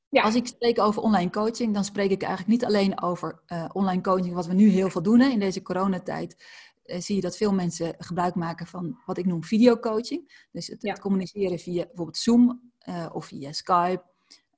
[0.10, 0.24] Ja.
[0.24, 4.02] Als ik spreek over online coaching, dan spreek ik eigenlijk niet alleen over uh, online
[4.02, 5.20] coaching, wat we nu heel veel doen.
[5.20, 5.30] Hè.
[5.30, 6.46] In deze coronatijd
[6.86, 10.48] uh, zie je dat veel mensen gebruik maken van wat ik noem videocoaching.
[10.52, 10.92] Dus het, ja.
[10.92, 12.72] het communiceren via bijvoorbeeld Zoom
[13.12, 14.04] of via Skype.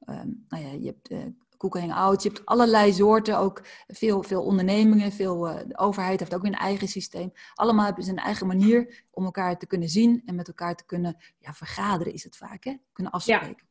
[0.06, 2.24] Um, nou ja, je hebt Google Hangout.
[2.24, 6.54] Je hebt allerlei soorten, ook veel, veel ondernemingen, veel, uh, de overheid heeft ook een
[6.54, 7.32] eigen systeem.
[7.54, 10.86] Allemaal hebben ze een eigen manier om elkaar te kunnen zien en met elkaar te
[10.86, 12.74] kunnen ja, vergaderen, is het vaak, hè?
[12.94, 13.68] kunnen afspreken.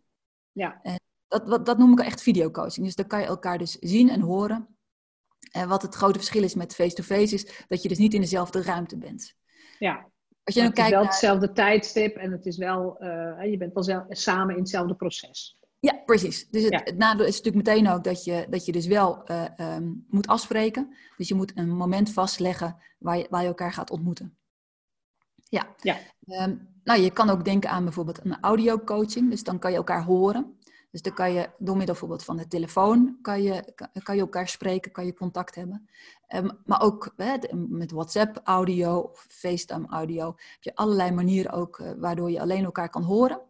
[0.53, 0.81] Ja.
[0.83, 0.83] ja.
[0.83, 2.87] En dat, wat, dat noem ik echt videocoaching.
[2.87, 4.77] Dus dan kan je elkaar dus zien en horen.
[5.51, 8.63] En wat het grote verschil is met face-to-face is dat je dus niet in dezelfde
[8.63, 9.35] ruimte bent.
[9.79, 10.11] Ja,
[10.45, 13.57] als je dan het kijkt is wel hetzelfde tijdstip en het is wel, uh, je
[13.57, 15.62] bent wel samen in hetzelfde proces.
[15.83, 16.49] Ja, precies.
[16.51, 19.45] Dus het, het, nadeel is natuurlijk meteen ook dat je, dat je dus wel uh,
[19.77, 20.97] um, moet afspreken.
[21.17, 24.37] Dus je moet een moment vastleggen waar je, waar je elkaar gaat ontmoeten.
[25.49, 25.67] Ja.
[25.81, 25.99] ja.
[26.27, 29.31] Um, nou, je kan ook denken aan bijvoorbeeld een audio coaching.
[29.31, 30.59] Dus dan kan je elkaar horen.
[30.91, 34.49] Dus dan kan je door middel bijvoorbeeld van de telefoon kan je, kan je elkaar
[34.49, 35.89] spreken, kan je contact hebben.
[36.35, 37.37] Um, maar ook hè,
[37.69, 42.65] met WhatsApp audio of FaceTime audio heb je allerlei manieren ook uh, waardoor je alleen
[42.65, 43.41] elkaar kan horen.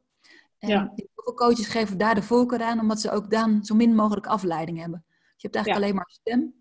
[0.62, 0.92] En ja.
[1.14, 4.78] veel coaches geven daar de voorkeur aan, omdat ze ook dan zo min mogelijk afleiding
[4.78, 5.04] hebben.
[5.06, 6.54] Je hebt eigenlijk alleen maar stem.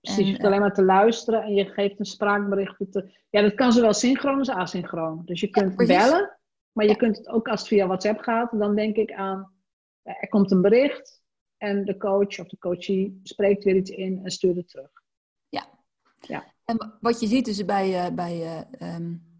[0.00, 2.76] Precies, en, je hebt alleen maar te luisteren en je geeft een spraakbericht.
[2.90, 3.18] Te...
[3.30, 5.22] Ja, dat kan zowel synchroon als asynchroon.
[5.24, 6.38] Dus je kunt ja, bellen,
[6.72, 9.52] maar je kunt het ook als het via WhatsApp gaat, dan denk ik aan,
[10.02, 11.22] er komt een bericht
[11.56, 14.90] en de coach of de coachie spreekt weer iets in en stuurt het terug.
[15.48, 15.66] Ja.
[16.20, 16.44] ja.
[16.64, 19.33] En wat je ziet dus bij, uh, bij uh, um,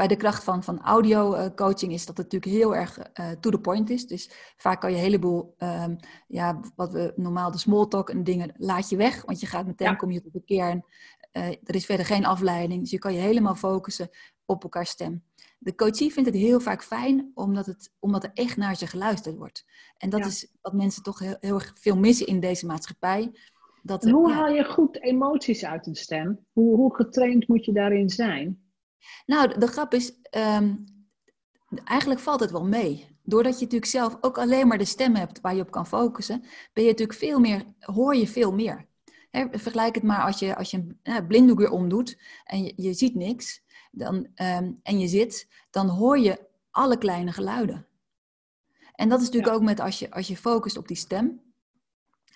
[0.00, 3.30] bij de kracht van, van audio uh, coaching is dat het natuurlijk heel erg uh,
[3.40, 4.06] to the point is.
[4.06, 8.24] Dus vaak kan je een heleboel, um, ja, wat we normaal de small talk en
[8.24, 9.24] dingen, laat je weg.
[9.24, 9.94] Want je gaat meteen, ja.
[9.94, 10.84] kom je tot de kern.
[11.32, 12.80] Uh, er is verder geen afleiding.
[12.80, 14.08] Dus je kan je helemaal focussen
[14.44, 15.22] op elkaar stem.
[15.58, 19.36] De coachie vindt het heel vaak fijn, omdat, het, omdat er echt naar ze geluisterd
[19.36, 19.64] wordt.
[19.98, 20.26] En dat ja.
[20.26, 23.32] is wat mensen toch heel, heel erg veel missen in deze maatschappij.
[23.82, 26.46] Dat er, hoe ja, haal je goed emoties uit een stem?
[26.52, 28.69] Hoe, hoe getraind moet je daarin zijn?
[29.26, 30.84] Nou, de, grap is, um,
[31.84, 33.18] eigenlijk valt het wel mee.
[33.22, 36.40] Doordat je natuurlijk zelf ook alleen maar de stem hebt waar je op kan focussen,
[36.72, 38.88] ben je natuurlijk veel meer, hoor je veel meer.
[39.30, 42.94] He, vergelijk het maar als je, als je een blinddoek weer omdoet en je, je
[42.94, 47.86] ziet niks dan, um, en je zit, dan hoor je alle kleine geluiden.
[48.94, 49.58] En dat is natuurlijk ja.
[49.58, 51.40] ook met als je, als je focust op die stem,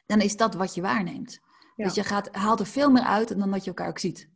[0.06, 1.40] dan is dat wat je waarneemt.
[1.76, 1.84] Ja.
[1.84, 4.28] Dus je gaat, haalt er veel meer uit dan dat je elkaar ook ziet.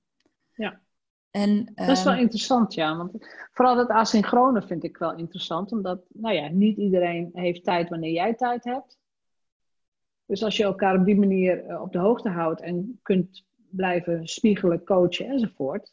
[1.31, 2.97] En, dat is wel um, interessant, ja.
[2.97, 3.12] Want
[3.53, 5.73] vooral dat asynchrone vind ik wel interessant.
[5.73, 8.99] Omdat, nou ja, niet iedereen heeft tijd wanneer jij tijd hebt.
[10.27, 14.27] Dus als je elkaar op die manier uh, op de hoogte houdt en kunt blijven
[14.27, 15.93] spiegelen, coachen enzovoort.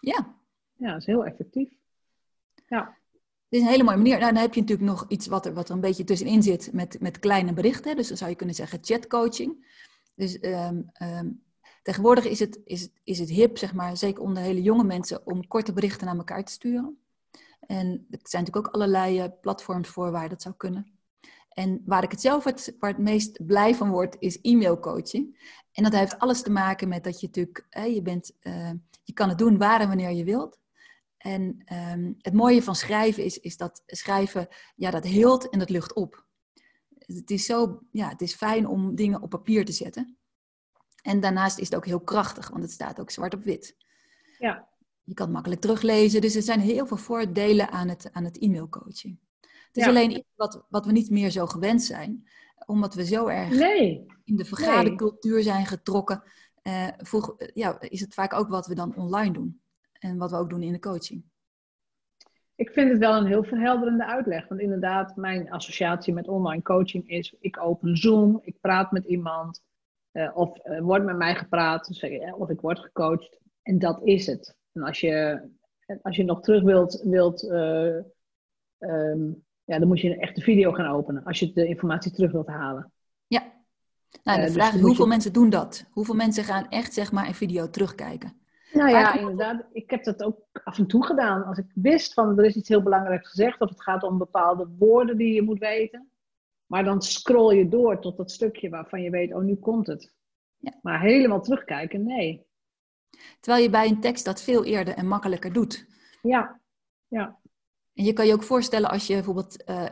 [0.00, 0.36] Ja.
[0.76, 1.70] Ja, dat is heel effectief.
[2.68, 2.96] Ja.
[3.48, 4.18] Het is een hele mooie manier.
[4.18, 6.72] Nou, dan heb je natuurlijk nog iets wat er, wat er een beetje tussenin zit
[6.72, 7.96] met, met kleine berichten.
[7.96, 9.80] Dus dan zou je kunnen zeggen chatcoaching.
[10.14, 11.42] Dus um, um,
[11.82, 15.46] Tegenwoordig is het, is, is het hip, zeg maar, zeker onder hele jonge mensen, om
[15.46, 16.98] korte berichten naar elkaar te sturen.
[17.60, 20.98] En er zijn natuurlijk ook allerlei eh, platforms voor waar dat zou kunnen.
[21.48, 25.50] En waar ik het zelf het, het meest blij van word, is e-mailcoaching.
[25.72, 28.70] En dat heeft alles te maken met dat je natuurlijk, je, bent, uh,
[29.02, 30.58] je kan het doen waar en wanneer je wilt.
[31.18, 35.70] En um, het mooie van schrijven is, is dat schrijven, ja, dat hield en dat
[35.70, 36.24] lucht op.
[36.98, 40.16] Het is zo, ja, het is fijn om dingen op papier te zetten.
[41.02, 43.76] En daarnaast is het ook heel krachtig, want het staat ook zwart op wit.
[44.38, 44.68] Ja.
[45.04, 48.38] Je kan het makkelijk teruglezen, dus er zijn heel veel voordelen aan het, aan het
[48.38, 49.18] e-mailcoaching.
[49.40, 52.28] Het is alleen iets wat, wat we niet meer zo gewend zijn,
[52.66, 54.06] omdat we zo erg nee.
[54.24, 56.22] in de vergadercultuur zijn getrokken.
[56.62, 59.60] Uh, vroeg, ja, is het vaak ook wat we dan online doen
[59.92, 61.24] en wat we ook doen in de coaching.
[62.54, 64.48] Ik vind het wel een heel verhelderende uitleg.
[64.48, 69.62] Want inderdaad, mijn associatie met online coaching is: ik open Zoom, ik praat met iemand,
[70.34, 73.40] of uh, wordt met mij gepraat, dus, of ik word gecoacht.
[73.62, 74.56] En dat is het.
[74.72, 75.42] En als je,
[76.02, 77.42] als je nog terug wilt, wilt
[78.78, 82.32] um, ja, dan moet je een echte video gaan openen als je de informatie terug
[82.32, 82.92] wilt halen.
[83.26, 83.42] Ja.
[84.22, 85.10] Nou, de uh, vraag dus is hoeveel je...
[85.10, 85.84] mensen doen dat?
[85.90, 88.40] Hoeveel mensen gaan echt zeg maar een video terugkijken?
[88.72, 89.64] Nou ja, inderdaad.
[89.72, 91.44] Ik heb dat ook af en toe gedaan.
[91.44, 94.68] Als ik wist van er is iets heel belangrijks gezegd of het gaat om bepaalde
[94.78, 96.10] woorden die je moet weten.
[96.72, 100.14] Maar dan scroll je door tot dat stukje waarvan je weet, oh nu komt het.
[100.56, 100.78] Ja.
[100.82, 102.46] Maar helemaal terugkijken, nee.
[103.40, 105.86] Terwijl je bij een tekst dat veel eerder en makkelijker doet.
[106.22, 106.60] Ja,
[107.08, 107.40] ja.
[107.94, 109.84] En je kan je ook voorstellen als je bijvoorbeeld uh,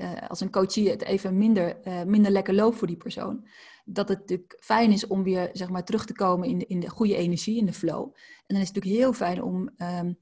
[0.00, 3.46] uh, als een coachie het even minder, uh, minder lekker loopt voor die persoon.
[3.84, 6.80] Dat het natuurlijk fijn is om weer zeg maar, terug te komen in de, in
[6.80, 8.02] de goede energie, in de flow.
[8.46, 10.18] En dan is het natuurlijk heel fijn om, um,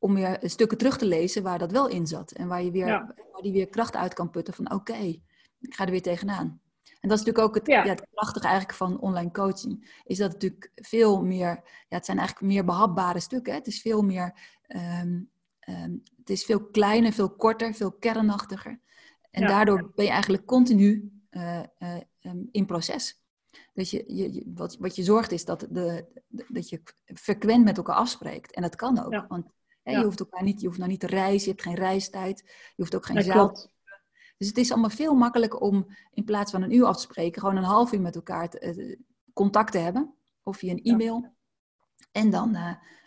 [0.00, 2.32] om weer stukken terug te lezen waar dat wel in zat.
[2.32, 3.14] En waar, je weer, ja.
[3.32, 5.22] waar die weer kracht uit kan putten van oké, okay,
[5.60, 6.60] ik ga er weer tegenaan.
[7.00, 7.84] En dat is natuurlijk ook het, ja.
[7.84, 10.00] Ja, het prachtige eigenlijk van online coaching.
[10.04, 13.52] Is dat het natuurlijk veel meer, ja, het zijn eigenlijk meer behapbare stukken.
[13.52, 13.58] Hè?
[13.58, 14.34] Het is veel meer...
[14.68, 15.30] Um,
[15.68, 18.80] Um, het is veel kleiner, veel korter, veel kernachtiger.
[19.30, 19.48] En ja.
[19.48, 23.22] daardoor ben je eigenlijk continu uh, uh, um, in proces.
[23.72, 27.76] Dus je, je, wat, wat je zorgt is dat, de, de, dat je frequent met
[27.76, 28.54] elkaar afspreekt.
[28.54, 29.12] En dat kan ook.
[29.12, 29.26] Ja.
[29.28, 29.46] Want
[29.82, 32.72] je hoeft elkaar niet, je hoeft nou niet te reizen, je hebt geen reistijd, je
[32.76, 33.68] hoeft ook geen zaal.
[34.36, 37.40] Dus het is allemaal veel makkelijker om in plaats van een uur af te spreken,
[37.40, 38.96] gewoon een half uur met elkaar te, uh,
[39.32, 40.14] contact te hebben.
[40.42, 41.34] Of via een e-mail.
[42.12, 42.56] En, dan,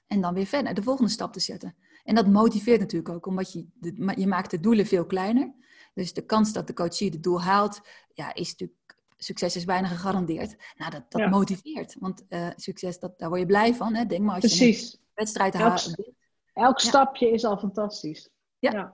[0.07, 1.75] en dan weer verder, de volgende stap te zetten.
[2.03, 5.53] En dat motiveert natuurlijk ook, omdat je, de, je maakt de doelen veel kleiner.
[5.93, 7.81] Dus de kans dat de coachie het doel haalt,
[8.13, 8.79] ja, is natuurlijk,
[9.17, 10.55] succes is bijna gegarandeerd.
[10.77, 11.29] Nou, dat, dat ja.
[11.29, 13.95] motiveert, want uh, succes, dat, daar word je blij van.
[13.95, 14.05] Hè?
[14.05, 14.91] Denk maar als Precies.
[14.91, 16.13] je een wedstrijd haalt.
[16.53, 16.87] Elk ja.
[16.87, 18.29] stapje is al fantastisch.
[18.59, 18.71] Ja.
[18.71, 18.93] ja.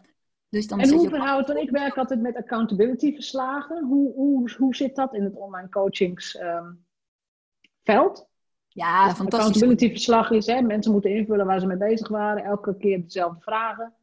[0.49, 1.57] Dus dan en hoe verhoudt het?
[1.57, 3.83] Ik werk altijd met accountability verslagen.
[3.83, 6.77] Hoe, hoe, hoe zit dat in het online coachingsveld?
[7.83, 8.27] Um,
[8.67, 9.47] ja, dus fantastisch.
[9.47, 13.41] Accountability verslag is, hè, mensen moeten invullen waar ze mee bezig waren, elke keer dezelfde
[13.41, 13.93] vragen.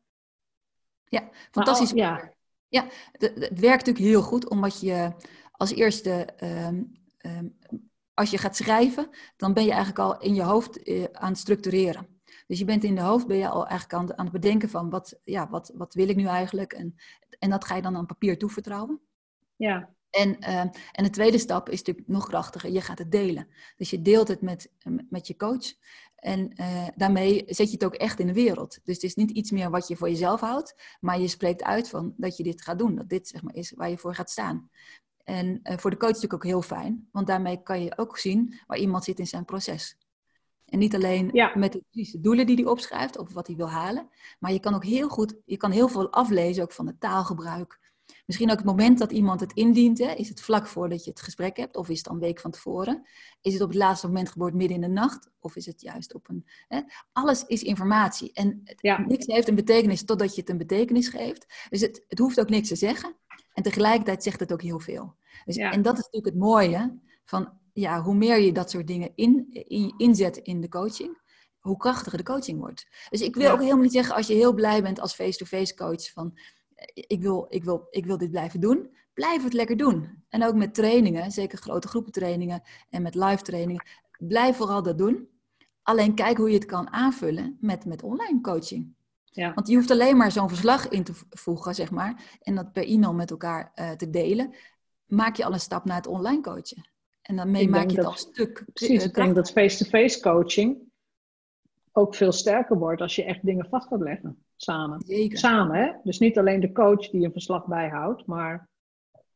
[1.04, 1.90] Ja, fantastisch.
[1.90, 2.32] Al, ja,
[2.68, 5.12] ja het, het, werkt natuurlijk heel goed, omdat je
[5.52, 7.56] als eerste, um, um,
[8.14, 11.38] als je gaat schrijven, dan ben je eigenlijk al in je hoofd uh, aan het
[11.38, 12.15] structureren.
[12.46, 14.90] Dus je bent in de hoofd, ben je al eigenlijk aan, aan het bedenken van
[14.90, 16.72] wat, ja, wat, wat wil ik nu eigenlijk?
[16.72, 16.94] En,
[17.38, 19.00] en dat ga je dan aan papier toevertrouwen.
[19.56, 19.94] Ja.
[20.10, 20.60] En, uh,
[20.92, 22.70] en de tweede stap is natuurlijk nog krachtiger.
[22.70, 23.48] Je gaat het delen.
[23.76, 24.72] Dus je deelt het met,
[25.08, 25.74] met je coach.
[26.16, 28.78] En uh, daarmee zet je het ook echt in de wereld.
[28.84, 30.96] Dus het is niet iets meer wat je voor jezelf houdt.
[31.00, 32.94] Maar je spreekt uit van dat je dit gaat doen.
[32.94, 34.70] Dat dit zeg maar, is waar je voor gaat staan.
[35.24, 37.08] En uh, voor de coach natuurlijk ook heel fijn.
[37.12, 39.96] Want daarmee kan je ook zien waar iemand zit in zijn proces.
[40.66, 41.52] En niet alleen ja.
[41.54, 43.18] met de precieze doelen die hij opschrijft.
[43.18, 44.08] Of wat hij wil halen.
[44.38, 47.78] Maar je kan ook heel goed, je kan heel veel aflezen ook van het taalgebruik
[48.26, 49.98] Misschien ook het moment dat iemand het indient.
[49.98, 50.12] Hè?
[50.12, 51.76] Is het vlak voordat je het gesprek hebt?
[51.76, 53.06] Of is het dan een week van tevoren?
[53.40, 55.30] Is het op het laatste moment gebeurd midden in de nacht?
[55.40, 56.46] Of is het juist op een...
[56.68, 56.80] Hè?
[57.12, 58.32] Alles is informatie.
[58.32, 59.00] En het, ja.
[59.00, 61.66] niks heeft een betekenis totdat je het een betekenis geeft.
[61.68, 63.16] Dus het, het hoeft ook niks te zeggen.
[63.52, 65.16] En tegelijkertijd zegt het ook heel veel.
[65.44, 65.70] Dus, ja.
[65.70, 67.64] En dat is natuurlijk het mooie van...
[67.76, 71.24] Ja, hoe meer je dat soort dingen in, in, inzet in de coaching
[71.58, 72.86] hoe krachtiger de coaching wordt.
[73.10, 73.52] Dus ik wil ja.
[73.52, 76.38] ook helemaal niet zeggen als je heel blij bent als face-to-face -face coach van
[76.94, 78.96] ik wil, ik, wil, ik wil dit blijven doen.
[79.14, 80.24] Blijf het lekker doen.
[80.28, 83.86] En ook met trainingen, zeker grote groepen trainingen en met live trainingen.
[84.18, 85.28] Blijf vooral dat doen.
[85.82, 88.94] Alleen kijk hoe je het kan aanvullen met, met online coaching.
[89.24, 89.54] Ja.
[89.54, 92.86] Want je hoeft alleen maar zo'n verslag in te voegen, zeg maar, en dat per
[92.86, 94.54] e-mail met elkaar uh, te delen.
[95.06, 96.90] Maak je al een stap naar het online coachen.
[97.26, 98.64] En dan mee maak je het al stuk.
[98.72, 100.78] Precies, ik denk dat face-to-face -face coaching
[101.92, 104.44] ook veel sterker wordt als je echt dingen vast gaat leggen.
[104.56, 105.02] Samen.
[105.06, 105.38] Zeker.
[105.38, 105.92] Samen, hè?
[106.02, 108.68] Dus niet alleen de coach die een verslag bijhoudt, maar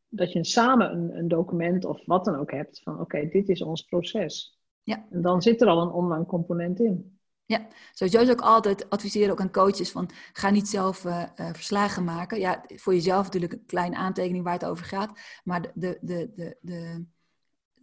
[0.07, 3.49] dat je samen een, een document of wat dan ook hebt van oké, okay, dit
[3.49, 4.59] is ons proces.
[4.83, 5.05] Ja.
[5.09, 7.19] En dan zit er al een online component in.
[7.45, 12.03] Ja, sowieso is ook altijd adviseren ook aan coaches van ga niet zelf uh, verslagen
[12.03, 12.39] maken.
[12.39, 15.19] Ja, voor jezelf natuurlijk een kleine aantekening waar het over gaat.
[15.43, 17.05] Maar de, de, de, de, de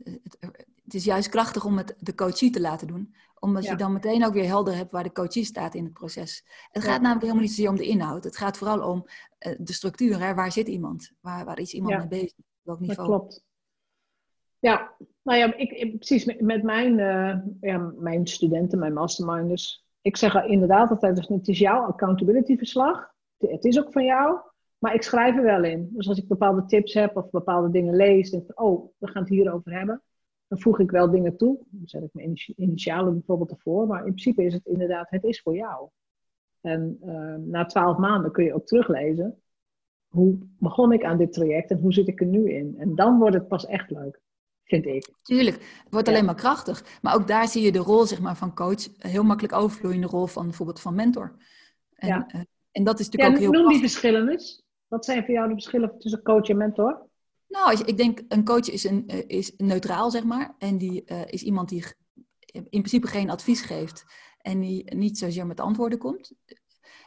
[0.04, 0.36] het,
[0.84, 3.14] het, is juist krachtig om het de coachie te laten doen.
[3.40, 6.44] Omdat je dan meteen ook weer helder hebt waar de coachie staat in het proces.
[6.70, 8.24] Het gaat namelijk helemaal niet zozeer om de inhoud.
[8.24, 9.04] Het gaat vooral om
[9.46, 10.20] uh, de structuur.
[10.20, 10.34] Hè?
[10.34, 11.12] Waar zit iemand?
[11.20, 12.36] Waar, waar is iemand mee bezig?
[12.62, 12.96] Welk niveau?
[12.96, 13.46] Dat klopt.
[14.58, 19.84] Ja, nou ja, ik, precies met, mijn, uh, ja, mijn studenten, mijn masterminders.
[20.00, 23.14] Ik zeg inderdaad altijd, het is jouw accountability verslag.
[23.38, 24.40] Het is ook van jou,
[24.78, 25.88] maar ik schrijf er wel in.
[25.92, 29.22] Dus als ik bepaalde tips heb of bepaalde dingen lees, denk ik, oh, we gaan
[29.22, 30.02] het hierover hebben.
[30.46, 31.58] Dan voeg ik wel dingen toe.
[31.70, 33.86] Dan zet ik mijn initialen bijvoorbeeld ervoor.
[33.86, 35.88] Maar in principe is het inderdaad, het is voor jou.
[36.60, 39.42] En uh, na twaalf maanden kun je ook teruglezen.
[40.08, 42.74] Hoe begon ik aan dit traject en hoe zit ik er nu in?
[42.78, 44.20] En dan wordt het pas echt leuk
[44.68, 45.08] vind ik.
[45.22, 46.98] Tuurlijk, het wordt alleen maar krachtig.
[47.02, 50.06] Maar ook daar zie je de rol zeg maar, van coach heel makkelijk overvloeien de
[50.06, 51.36] rol van bijvoorbeeld van mentor.
[51.94, 52.28] En, ja.
[52.34, 54.66] Uh, en dat is natuurlijk ook heel Noem die verschillen eens.
[54.88, 57.06] Wat zijn voor jou de verschillen tussen coach en mentor?
[57.48, 60.54] Nou, ik denk een coach is, een, eh, is neutraal, zeg maar.
[60.58, 61.84] En die uh, is iemand die
[62.52, 64.04] in principe geen advies geeft.
[64.38, 66.32] En die niet zozeer met antwoorden komt.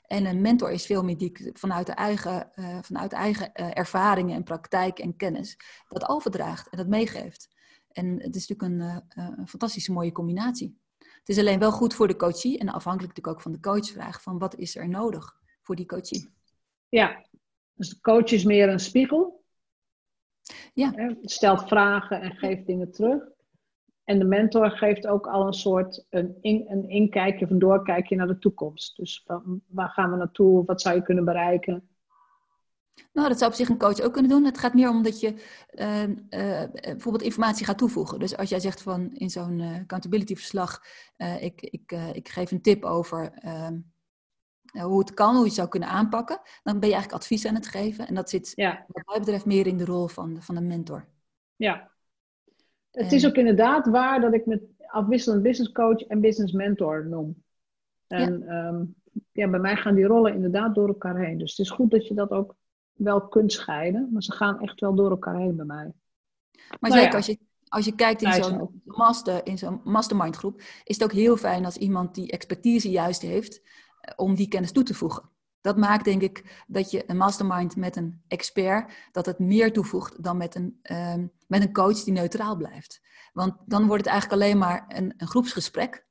[0.07, 4.35] En een mentor is veel meer die vanuit de eigen, uh, vanuit eigen uh, ervaringen
[4.35, 7.49] en praktijk en kennis dat overdraagt en dat meegeeft.
[7.91, 9.03] En het is natuurlijk een,
[9.37, 10.79] een, fantastische mooie combinatie.
[10.97, 14.21] Het is alleen wel goed voor de coachie en afhankelijk natuurlijk ook van de coachvraag
[14.21, 16.29] van wat is er nodig voor die coachie.
[16.89, 17.25] Ja,
[17.81, 19.43] dus de coach is meer een spiegel.
[20.73, 21.15] Ja.
[21.21, 23.23] Stelt vragen en geeft dingen terug.
[24.03, 28.15] En de mentor geeft ook al een soort een, in, een inkijkje of een doorkijkje
[28.15, 28.95] naar de toekomst.
[28.95, 30.65] Dus van, waar gaan we naartoe?
[30.65, 31.89] Wat zou je kunnen bereiken?
[33.13, 34.45] Nou, dat zou op zich een coach ook kunnen doen.
[34.45, 35.33] Het gaat meer om dat je
[35.73, 38.19] uh, uh, bijvoorbeeld informatie gaat toevoegen.
[38.19, 40.83] Dus als jij zegt van in zo'n uh, accountability verslag,
[41.39, 43.79] ik, ik, ik geef een tip over ehm,
[44.71, 47.55] hoe het kan, hoe je het zou kunnen aanpakken, dan ben je eigenlijk advies aan
[47.55, 48.07] het geven.
[48.07, 48.85] En dat zit ja.
[48.87, 51.07] wat mij betreft meer in de rol van de, van de mentor.
[51.55, 51.91] Ja,
[52.91, 57.43] het is ook inderdaad waar dat ik met afwisselend business coach en business mentor noem.
[58.07, 58.67] En ja.
[58.67, 58.83] Ehm,
[59.31, 61.37] ja, bij mij gaan die rollen inderdaad door elkaar heen.
[61.37, 62.55] Dus het is goed dat je dat ook
[62.91, 65.91] wel kunt scheiden, maar ze gaan echt wel door elkaar heen bij mij.
[66.79, 70.61] Maar nou zeker als, je, als je kijkt in zo'n master, in zo'n mastermind groep,
[70.83, 73.67] is het ook heel fijn als iemand die expertise juist heeft, eh,
[74.15, 75.29] om die kennis toe te voegen.
[75.61, 80.23] Dat maakt denk ik dat je een mastermind met een expert, dat het meer toevoegt
[80.23, 83.01] dan met een, ehm, met een coach die neutraal blijft.
[83.33, 86.05] Want dan wordt het eigenlijk alleen maar een, een groepsgesprek.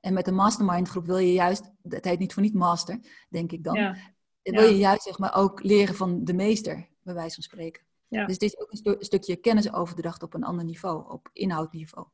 [0.00, 3.52] En met een mastermind groep wil je juist, het heet niet voor niet master, denk
[3.52, 3.74] ik dan.
[3.74, 3.96] Ja.
[4.42, 7.82] Wil je juist zeg maar ook leren van de meester, bij wijze van spreken.
[8.08, 8.26] Ja.
[8.26, 12.06] Dus dit is ook een, stukje kennisoverdracht op een ander niveau, op inhoudniveau.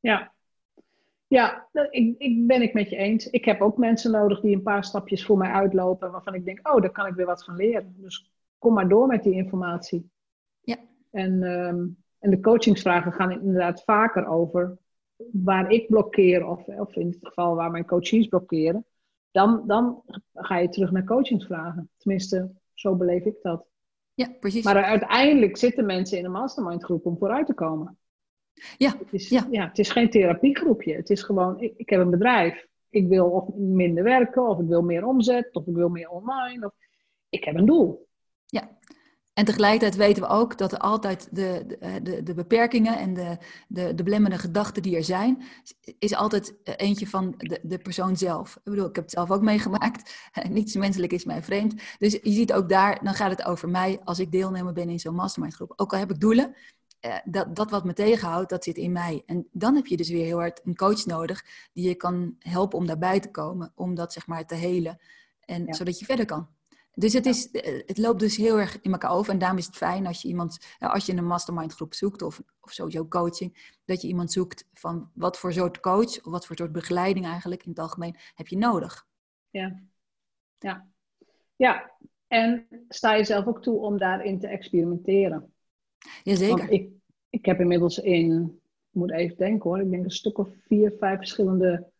[0.00, 0.34] Ja,
[1.28, 3.30] ja, ik, ik ben ik met je eens.
[3.30, 6.68] Ik heb ook mensen nodig die een paar stapjes voor mij uitlopen, waarvan ik denk,
[6.68, 7.94] oh, daar kan ik weer wat van leren.
[7.96, 10.10] Dus kom maar door met die informatie.
[10.60, 10.76] Ja.
[11.10, 11.86] En, ehm,
[12.18, 14.78] en de coachingsvragen gaan inderdaad vaker over
[15.32, 18.84] waar ik blokkeer, of, of in het geval waar mijn coaches blokkeren.
[19.30, 20.02] Dan, dan
[20.34, 21.90] ga je terug naar coachingsvragen.
[21.96, 23.66] Tenminste, zo beleef ik dat.
[24.14, 24.64] Ja, precies.
[24.64, 27.97] Maar uiteindelijk zitten mensen in een mastermind groep om vooruit te komen.
[28.76, 29.46] Ja, het is, ja.
[29.50, 29.68] ja.
[29.68, 30.94] het is geen therapiegroepje.
[30.94, 32.66] Het is gewoon, ik, ik heb een bedrijf.
[32.90, 36.66] Ik wil of minder werken, of ik wil meer omzet, of ik wil meer online.
[36.66, 36.72] Of,
[37.28, 38.06] ik heb een doel.
[38.46, 38.78] Ja,
[39.38, 43.38] en tegelijkertijd weten we ook dat er altijd de, de, de, de beperkingen en de,
[43.68, 45.42] de, de belemmerende gedachten die er zijn,
[45.98, 48.56] is altijd eentje van de, de persoon zelf.
[48.56, 50.28] Ik bedoel, ik heb het zelf ook meegemaakt.
[50.50, 51.74] Niets menselijk is mij vreemd.
[51.98, 55.00] Dus je ziet ook daar, dan gaat het over mij als ik deelnemer ben in
[55.00, 55.72] zo'n mastermind groep.
[55.76, 56.54] Ook al heb ik doelen,
[57.00, 59.22] eh, dat, dat wat me tegenhoudt, dat zit in mij.
[59.26, 62.78] En dan heb je dus weer heel hard een coach nodig die je kan helpen
[62.78, 64.98] om daarbij te komen, om dat zeg maar te helen.
[65.40, 66.48] En zodat je verder kan.
[66.94, 69.32] Dus het, is, eh, het loopt dus heel erg in elkaar over.
[69.32, 72.42] En daarom is het fijn als je iemand, als je een mastermind groep zoekt of,
[72.60, 76.56] of sowieso coaching, dat je iemand zoekt van wat voor soort coach of wat voor
[76.56, 79.06] soort begeleiding eigenlijk in het algemeen heb je nodig.
[79.50, 79.82] Ja,
[80.58, 80.88] ja.
[81.56, 81.96] ja.
[82.26, 85.52] En sta je zelf ook toe om daarin te experimenteren.
[86.22, 86.70] Jazeker.
[86.70, 86.90] ik,
[87.30, 90.92] ik heb inmiddels in, ik moet even denken hoor, ik denk een stuk of vier,
[90.98, 91.90] vijf verschillende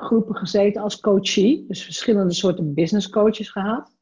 [0.00, 1.64] groepen gezeten als coachie.
[1.68, 3.96] Dus verschillende soorten business coaches gehad.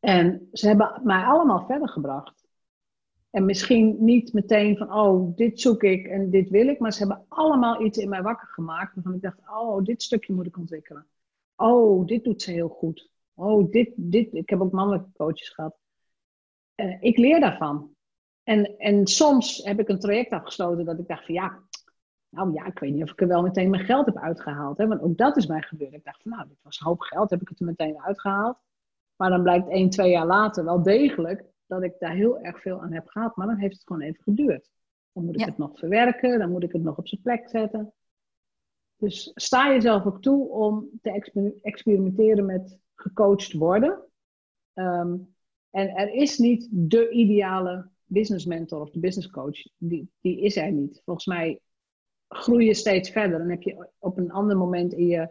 [0.00, 2.44] En ze hebben mij allemaal verder gebracht.
[3.30, 6.78] En misschien niet meteen van, oh, dit zoek ik en dit wil ik.
[6.78, 8.94] Maar ze hebben allemaal iets in mij wakker gemaakt.
[8.94, 11.06] Waarvan ik dacht, oh, dit stukje moet ik ontwikkelen.
[11.56, 13.10] Oh, dit doet ze heel goed.
[13.34, 14.34] Oh, dit, dit.
[14.34, 15.76] Ik heb ook mannelijke coaches gehad.
[16.76, 17.91] Uh, ik leer daarvan.
[18.42, 21.58] En, en soms heb ik een traject afgesloten dat ik dacht van ja,
[22.28, 24.78] Nou ja, ik weet niet of ik er wel meteen mijn geld heb uitgehaald.
[24.78, 24.86] Hè?
[24.86, 25.92] Want ook dat is mij gebeurd.
[25.92, 28.58] Ik dacht van nou, dit was een hoop geld, heb ik het er meteen uitgehaald.
[29.16, 32.82] Maar dan blijkt één, twee jaar later wel degelijk dat ik daar heel erg veel
[32.82, 33.36] aan heb gehad.
[33.36, 34.70] Maar dan heeft het gewoon even geduurd.
[35.12, 37.92] Dan moet ik het nog verwerken, dan moet ik het nog op zijn plek zetten.
[38.96, 44.02] Dus sta jezelf ook toe om te experimenteren met gecoacht worden.
[44.72, 45.16] Ehm,
[45.70, 49.62] en er is niet de ideale business mentor of de business coach.
[49.76, 51.02] Die, die is er niet.
[51.04, 51.60] Volgens mij
[52.28, 53.38] groei je steeds verder.
[53.38, 55.28] Dan heb je op een ander moment in je,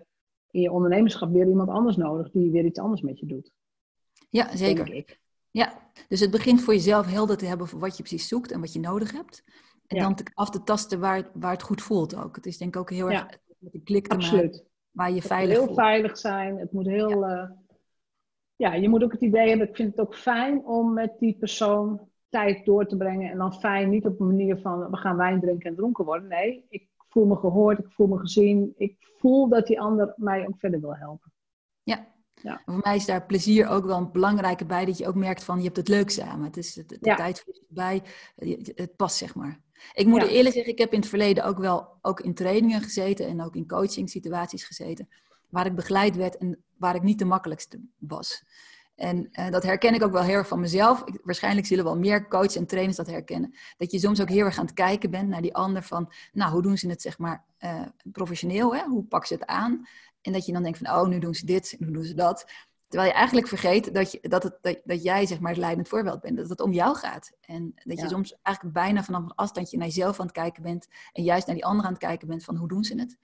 [0.52, 3.52] in je ondernemerschap weer iemand anders nodig die weer iets anders met je doet.
[4.30, 5.20] Ja, zeker.
[5.52, 8.60] Ja, dus het begint voor jezelf helder te hebben voor wat je precies zoekt en
[8.60, 9.44] wat je nodig hebt.
[9.88, 12.36] En dan te, af te tasten waar, waar het goed voelt ook.
[12.36, 13.26] Het is denk ik ook heel erg
[13.58, 16.58] met een klik te maken waar je het veilig moet heel veilig zijn.
[16.58, 17.28] Het moet heel...
[17.28, 17.44] Ja.
[17.44, 17.50] Uh,
[18.56, 21.38] ja, je moet ook het idee hebben, ik vind het ook fijn om met die
[21.40, 23.32] persoon tijd door te brengen.
[23.32, 26.28] En dan fijn, niet op een manier van we gaan wijn drinken en dronken worden.
[26.28, 28.74] Nee, ik voel me gehoord, ik voel me gezien.
[28.78, 31.32] Ik voel dat die ander mij ook verder wil helpen.
[31.84, 32.62] Ja, ja.
[32.66, 35.58] Voor mij is daar plezier ook wel een belangrijke bij, dat je ook merkt van
[35.58, 36.46] je hebt het leuk samen.
[36.46, 37.16] Het is de, de ja.
[37.16, 38.02] tijd bij,
[38.76, 39.60] het past zeg maar.
[39.94, 43.28] Ik moet eerlijk zeggen, ik heb in het verleden ook wel ook in trainingen gezeten
[43.28, 45.10] en ook in coaching situaties gezeten,
[45.50, 48.44] waar ik begeleid werd en waar ik niet de makkelijkste was.
[49.02, 51.04] En uh, dat herken ik ook wel heel erg van mezelf.
[51.06, 53.54] Ik, waarschijnlijk zullen wel meer coaches en trainers dat herkennen.
[53.78, 56.52] Dat je soms ook heel erg aan het kijken bent naar die ander van, nou,
[56.52, 58.76] hoe doen ze het zeg maar uh, professioneel?
[58.76, 58.84] Hè?
[58.84, 59.88] Hoe pakken ze het aan?
[60.22, 62.46] En dat je dan denkt van, oh, nu doen ze dit, nu doen ze dat.
[62.88, 65.88] Terwijl je eigenlijk vergeet dat, je, dat, het, dat, dat jij zeg maar het leidend
[65.88, 66.38] voorbeeld bent.
[66.38, 67.32] Dat het om jou gaat.
[67.42, 70.88] En dat je soms eigenlijk bijna vanaf een afstandje naar jezelf aan het kijken bent.
[71.14, 73.18] En juist naar die anderen aan het kijken bent van hoe doen ze het.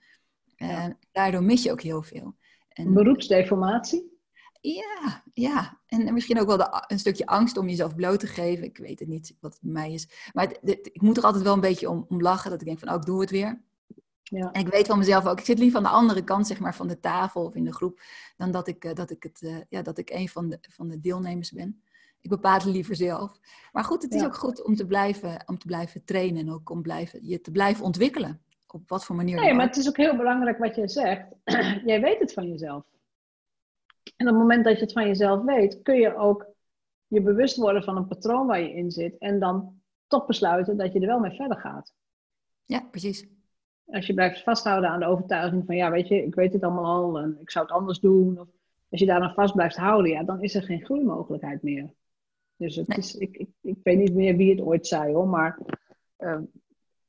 [1.12, 2.34] Daardoor mis je ook heel veel.
[2.68, 4.17] En, Beroepsdeformatie?
[4.60, 5.78] Ja, ja.
[5.86, 8.64] En misschien ook wel de, een stukje angst om jezelf bloot te geven.
[8.64, 10.30] Ik weet het niet wat het bij mij is.
[10.32, 12.50] Maar ik moet er altijd wel een beetje om, om lachen.
[12.50, 13.60] Dat ik denk van, oh, ik doe het weer.
[14.30, 14.52] Ja.
[14.52, 16.74] En ik weet van mezelf ook, ik zit liever aan de andere kant zeg maar,
[16.74, 18.00] van de tafel of in de groep,
[18.36, 20.88] dan dat ik, eh, dat ik, het, uh, ja, dat ik een van de, van
[20.88, 21.82] de deelnemers ben.
[22.20, 23.40] Ik bepaal het liever zelf.
[23.72, 26.70] Maar goed, het is ook goed om te, blijven, om te blijven trainen en ook
[26.70, 28.40] om blijven, je te blijven ontwikkelen.
[28.66, 29.40] Op wat voor manier.
[29.40, 31.26] Nee, maar het is ook heel belangrijk wat je zegt.
[31.84, 32.84] Jij weet het van jezelf.
[34.18, 36.46] En op het moment dat je het van jezelf weet, kun je ook
[37.06, 39.18] je bewust worden van een patroon waar je in zit.
[39.18, 41.92] En dan toch besluiten dat je er wel mee verder gaat.
[42.64, 43.26] Ja, precies.
[43.86, 46.84] Als je blijft vasthouden aan de overtuiging van, ja, weet je, ik weet het allemaal
[46.84, 48.40] al en ik zou het anders doen.
[48.40, 48.48] Of
[48.90, 51.94] als je daar dan vast blijft houden, ja, dan is er geen groeimogelijkheid meer.
[52.56, 55.58] Dus het is, ik, ik, ik weet niet meer wie het ooit zei hoor, maar
[56.18, 56.40] uh,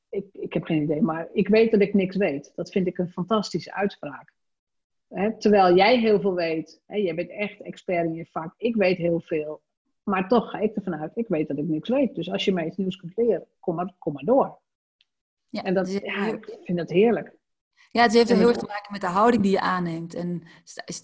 [0.10, 1.01] ik, ik heb geen idee.
[1.01, 2.51] Maar ik weet dat ik niks weet.
[2.55, 4.34] Dat vind ik een fantastische uitspraak.
[5.10, 5.38] Hè?
[5.38, 6.82] Terwijl jij heel veel weet.
[6.86, 6.95] Hè?
[6.95, 8.53] Jij bent echt expert in je vak.
[8.57, 9.62] Ik weet heel veel.
[10.03, 12.16] Maar toch ga ik ervan uit, ik weet dat ik niks weet.
[12.16, 14.60] Dus als je mij iets nieuws kunt leren, kom maar, kom maar door.
[15.49, 17.38] Ja, en dat, ja, ik vind dat heerlijk.
[17.91, 20.14] Ja, het heeft heel erg te maken met de houding die je aanneemt.
[20.14, 20.43] En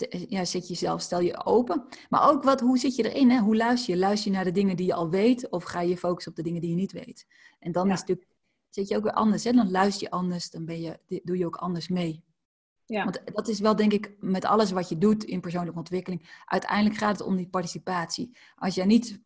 [0.10, 1.86] ja, zet jezelf, stel je open.
[2.10, 3.30] Maar ook wat, hoe zit je erin?
[3.30, 3.40] Hè?
[3.40, 4.00] Hoe luister je?
[4.00, 5.50] Luister je naar de dingen die je al weet?
[5.50, 7.28] Of ga je focussen op de dingen die je niet weet?
[7.60, 8.26] En dan is het
[8.70, 9.44] zit je ook weer anders.
[9.44, 9.52] Hè?
[9.52, 12.24] Dan luister je anders, dan ben je, doe je ook anders mee.
[12.86, 13.04] Ja.
[13.04, 16.42] Want dat is wel, denk ik, met alles wat je doet in persoonlijke ontwikkeling.
[16.46, 18.38] Uiteindelijk gaat het om die participatie.
[18.56, 19.22] Als jij niet 100%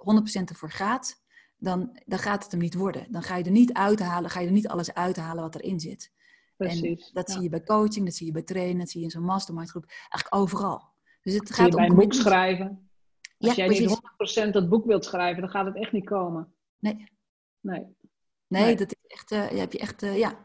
[0.46, 1.24] ervoor gaat,
[1.58, 3.12] dan, dan gaat het hem niet worden.
[3.12, 6.12] Dan ga je er niet uithalen, ga je er niet alles uithalen wat erin zit.
[6.56, 7.08] Precies.
[7.08, 9.12] En dat zie je bij coaching, dat zie je bij trainen, dat zie je in
[9.12, 9.86] zo'n mastermind groep.
[9.86, 10.84] Eigenlijk overal.
[11.22, 12.90] Dus het gaat om bij een boek schrijven.
[13.38, 14.02] Als jij niet
[14.48, 16.54] 100% dat boek wilt schrijven, dan gaat het echt niet komen.
[16.80, 17.12] Nee.
[17.60, 17.98] Nee.
[18.48, 20.40] Nee, dat is echt, uh, heb je echt, uh, ja,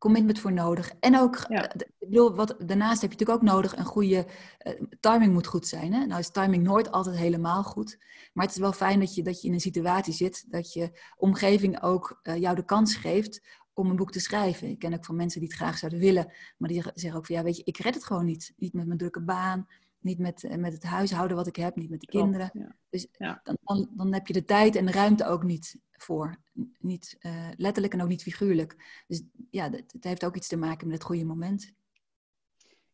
[0.00, 0.92] commitment voor nodig.
[1.00, 1.62] En ook, eh,
[1.98, 4.26] ik bedoel, wat, daarnaast heb je natuurlijk ook nodig een goede,
[4.66, 5.92] uh, timing moet goed zijn.
[5.92, 6.06] Hè?
[6.06, 7.98] Nou is timing nooit altijd helemaal goed.
[8.32, 11.00] Maar het is wel fijn dat je, dat je in een situatie zit, dat je
[11.16, 14.68] omgeving ook uh, jou de kans geeft om een boek te schrijven.
[14.68, 17.36] Ik ken ook van mensen die het graag zouden willen, maar die zeggen ook van,
[17.36, 18.52] ja weet je, ik red het gewoon niet.
[18.56, 19.66] Niet met mijn drukke baan,
[20.00, 22.76] niet met, met het huishouden wat ik heb, niet met de kinderen.
[22.90, 23.08] Dus
[23.42, 26.36] Dan, dan, dan heb je de tijd en de ruimte ook niet voor.
[26.78, 29.02] Niet uh, letterlijk en ook niet figuurlijk.
[29.06, 31.72] Dus ja, het heeft ook iets te maken met het goede moment.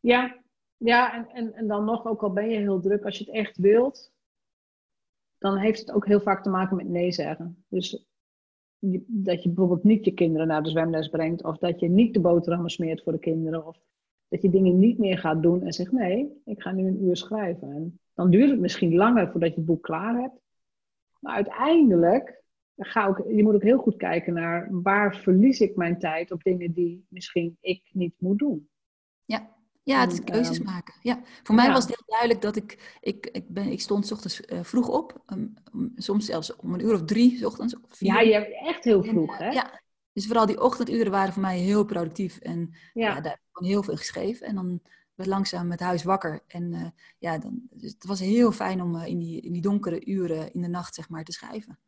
[0.01, 0.43] Ja,
[0.77, 3.35] ja en, en, en dan nog, ook al ben je heel druk, als je het
[3.35, 4.13] echt wilt,
[5.39, 7.65] dan heeft het ook heel vaak te maken met nee zeggen.
[7.69, 8.07] Dus
[9.07, 12.21] dat je bijvoorbeeld niet je kinderen naar de zwemles brengt, of dat je niet de
[12.21, 13.81] boterhammen smeert voor de kinderen, of
[14.29, 17.17] dat je dingen niet meer gaat doen en zegt nee, ik ga nu een uur
[17.17, 17.73] schrijven.
[17.73, 20.41] En dan duurt het misschien langer voordat je het boek klaar hebt.
[21.21, 22.43] Maar uiteindelijk
[22.77, 26.43] ga ook, je moet ook heel goed kijken naar waar verlies ik mijn tijd op
[26.43, 28.69] dingen die misschien ik niet moet doen.
[29.25, 30.95] Ja, ja het is keuzes ehm, maken.
[31.03, 31.21] Ja.
[31.43, 34.41] Voor mij was het heel duidelijk dat ik, ik, ik, ben, ik stond s ochtends
[34.53, 35.55] uh, vroeg op, um,
[35.95, 37.77] soms zelfs om een uur of drie s ochtends.
[37.99, 39.51] Ja, je hebt echt heel vroeg, hè?
[39.51, 39.81] Ja,
[40.17, 42.39] Dus vooral die ochtenduren waren voor mij heel productief.
[42.39, 43.15] En ja.
[43.15, 44.47] daar heb ik gewoon heel veel geschreven.
[44.47, 44.81] En dan
[45.15, 46.43] werd langzaam het huis wakker.
[46.47, 46.87] En uh,
[47.19, 50.63] ja, dan, dus het was heel fijn om in, die, in die donkere uren in
[50.63, 51.79] de nacht, zeg maar, te schrijven.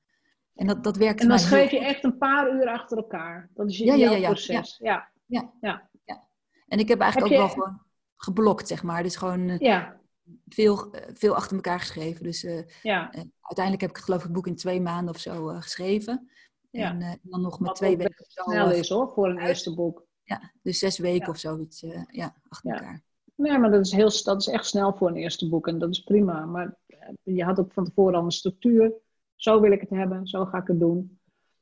[0.54, 3.50] En dat, dat werkte En dan schreef je echt een paar uur achter elkaar.
[3.54, 4.78] Dat is je ja, ja, ja, proces.
[4.82, 5.08] Ja.
[5.26, 5.52] Ja.
[5.60, 5.88] Ja.
[6.04, 6.26] ja.
[6.66, 7.80] En ik heb eigenlijk ook wel gewoon
[8.16, 9.02] geblokt, zeg maar.
[9.02, 10.00] Dus gewoon ja.
[10.46, 12.22] veel, veel achter elkaar geschreven.
[12.22, 12.46] Dus
[12.82, 13.12] ja.
[13.40, 16.30] uiteindelijk heb ik geloof ik het boek in twee maanden of zo geschreven.
[16.70, 16.90] Ja.
[16.90, 18.24] En dan nog met twee weken.
[18.26, 20.06] snel is hoor, voor een eerste boek.
[20.22, 23.02] Ja, dus zes weken of zoiets ja, achter elkaar.
[23.34, 25.90] Nee, maar dat is, heel, dat is echt snel voor een eerste boek en dat
[25.90, 26.44] is prima.
[26.44, 26.76] Maar
[27.22, 28.92] je had ook van tevoren al een structuur.
[29.36, 31.18] Zo wil ik het hebben, zo ga ik het doen.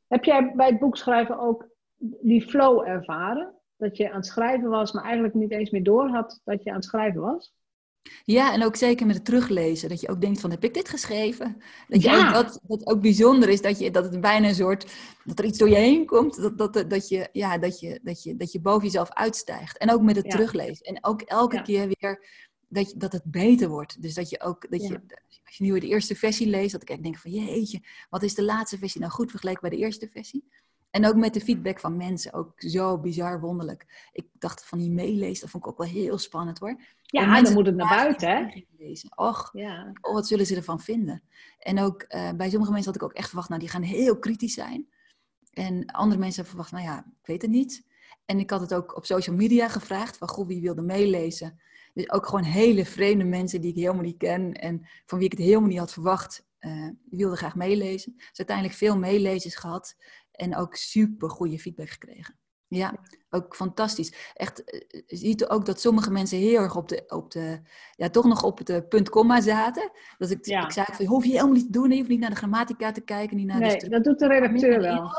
[0.07, 1.69] Heb jij bij het boek schrijven ook
[2.21, 3.55] die flow ervaren?
[3.77, 6.71] Dat je aan het schrijven was, maar eigenlijk niet eens meer door had dat je
[6.71, 7.55] aan het schrijven was?
[8.25, 9.89] Ja, en ook zeker met het teruglezen.
[9.89, 11.63] Dat je ook denkt van, heb ik dit geschreven?
[11.89, 14.87] Dat, je ook, dat, dat ook bijzonder is, dat, je, dat het bijna een soort...
[15.25, 16.37] Dat er iets door je heen komt.
[16.37, 19.79] Dat, dat, dat, je, ja, dat, je, dat, je, dat je boven jezelf uitstijgt.
[19.79, 20.87] En ook met het teruglezen.
[20.87, 22.21] En ook elke keer weer
[22.69, 24.03] dat, je, dat het beter wordt.
[24.03, 25.01] Dus dat je ook, dat je,
[25.45, 28.45] als je nu de eerste versie leest, dat ik denk van jeetje, wat is de
[28.45, 30.45] laatste versie nou goed vergeleken bij de eerste versie?
[30.97, 34.11] En ook met de feedback van mensen, ook zo bizar wonderlijk.
[34.13, 36.81] Ik dacht van die meelezen, dat vond ik ook wel heel spannend hoor.
[37.03, 38.65] Ja, dan moet het naar buiten hè?
[38.79, 39.19] Lezen.
[39.19, 39.93] Och, ja.
[40.01, 41.23] oh, wat zullen ze ervan vinden?
[41.59, 44.19] En ook uh, bij sommige mensen had ik ook echt verwacht, nou die gaan heel
[44.19, 44.89] kritisch zijn.
[45.53, 47.85] En andere mensen hebben verwacht, nou ja, ik weet het niet.
[48.25, 51.61] En ik had het ook op social media gevraagd, van goh, wie wilde meelezen?
[51.95, 55.39] Dus ook gewoon hele vreemde mensen die ik helemaal niet ken en van wie ik
[55.39, 58.15] het helemaal niet had verwacht, uh, die wilden graag meelezen.
[58.17, 59.97] Dus uiteindelijk veel meelezers gehad
[60.37, 62.39] en ook super goede feedback gekregen.
[62.69, 62.95] Ja,
[63.31, 64.33] ook fantastisch.
[64.35, 67.61] Echt, eh, je ziet ook dat sommige mensen heel erg op de, op de
[67.91, 69.91] ja, toch nog op de punt komma zaten.
[70.19, 72.31] Dat ik, ik zei van, hoef je helemaal niet te doen, je hoeft niet naar
[72.31, 75.11] de grammatica te kijken, niet naar nee, de dat doet de redacteur wel.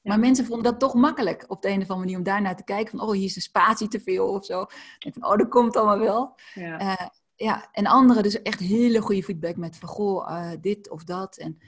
[0.00, 2.56] Maar mensen vonden dat toch makkelijk op de een of andere manier om daar naar
[2.56, 2.98] te kijken.
[2.98, 4.66] Van, oh, hier is een spatie te veel of zo.
[4.98, 6.34] En van, oh, dat komt allemaal wel.
[6.54, 6.80] Ja.
[6.80, 11.04] Uh, ja, en anderen dus echt hele goede feedback met van, goh, uh, dit of
[11.04, 11.36] dat.
[11.36, 11.58] En,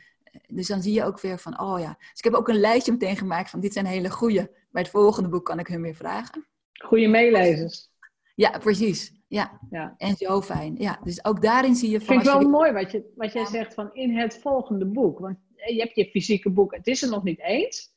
[0.47, 1.97] dus dan zie je ook weer van, oh ja.
[1.99, 4.51] Dus ik heb ook een lijstje meteen gemaakt van, dit zijn hele goede.
[4.70, 6.47] Bij het volgende boek kan ik hun weer vragen.
[6.72, 7.91] Goede meelezers.
[8.35, 9.12] Ja, precies.
[9.28, 9.61] Ja.
[9.70, 9.95] ja.
[9.97, 10.74] En zo fijn.
[10.78, 12.07] Ja, dus ook daarin zie je van...
[12.07, 15.18] Vind ik wel mooi wat, je, wat jij zegt van in het volgende boek.
[15.18, 17.91] Want je hebt je fysieke boek, het is er nog niet eens.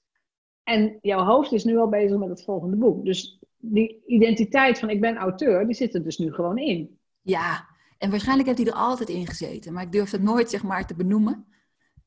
[0.63, 3.05] En jouw hoofd is nu al bezig met het volgende boek.
[3.05, 6.99] Dus die identiteit van ik ben auteur, die zit er dus nu gewoon in.
[7.21, 7.67] Ja,
[7.97, 9.73] en waarschijnlijk heeft hij er altijd in gezeten.
[9.73, 11.45] Maar ik durf het nooit zeg maar te benoemen.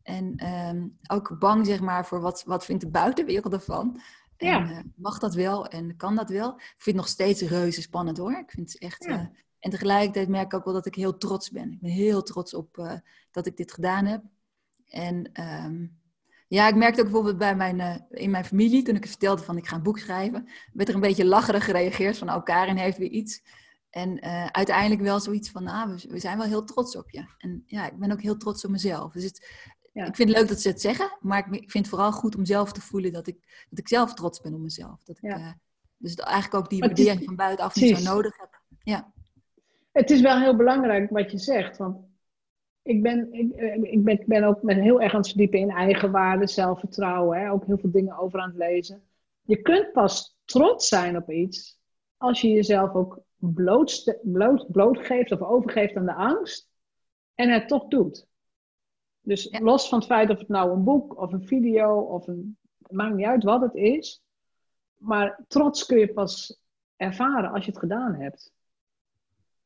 [0.08, 4.00] En um, ook bang zeg maar voor wat, wat vindt de buitenwereld ervan.
[4.36, 4.70] En, ja.
[4.70, 6.48] Uh, mag dat wel en kan dat wel?
[6.54, 8.38] Ik vind het nog steeds reuze spannend hoor.
[8.38, 9.04] Ik vind het echt...
[9.04, 9.10] Ja.
[9.10, 9.26] Uh,
[9.58, 11.72] en tegelijkertijd merk ik ook wel dat ik heel trots ben.
[11.72, 12.92] Ik ben heel trots op uh,
[13.30, 14.22] dat ik dit gedaan heb.
[14.88, 15.30] En
[15.64, 15.98] um,
[16.48, 19.56] ja, ik merkte ook bijvoorbeeld bij mijn, in mijn familie, toen ik het vertelde van
[19.56, 22.98] ik ga een boek schrijven, werd er een beetje lacherig gereageerd van oh, Karin heeft
[22.98, 23.42] weer iets.
[23.90, 27.24] En uh, uiteindelijk wel zoiets van, nou, we, we, zijn wel heel trots op je.
[27.38, 29.12] En ja, ik ben ook heel trots op mezelf.
[29.12, 29.48] Dus het,
[29.98, 30.06] ja.
[30.06, 32.44] ik vind het leuk dat ze het zeggen, maar ik, vind het vooral goed om
[32.44, 35.04] zelf te voelen dat ik, dat ik zelf trots ben op mezelf.
[35.04, 35.38] Dat ik, ja.
[35.38, 35.52] uh,
[35.96, 38.60] dus eigenlijk ook die waardering van buitenaf niet zo nodig heb.
[38.82, 39.12] Ja.
[39.92, 41.96] Het is wel heel belangrijk wat je zegt, want
[42.82, 45.58] ik ben, ik, eh, ik, ben, ik ben ook met heel erg aan het verdiepen
[45.58, 47.38] in eigenwaarde, zelfvertrouwen.
[47.38, 47.50] Hè?
[47.50, 49.02] Ook heel veel dingen over aan het lezen.
[49.42, 51.80] Je kunt pas trots zijn op iets
[52.16, 56.70] als je jezelf ook bloot, bloot, blootgeeft of overgeeft aan de angst
[57.34, 58.27] en het toch doet.
[59.20, 62.56] Dus los van het feit of het nou een boek of een video of een.
[62.82, 64.22] Het maakt niet uit wat het is.
[64.96, 66.62] Maar trots kun je pas
[66.96, 68.52] ervaren als je het gedaan hebt.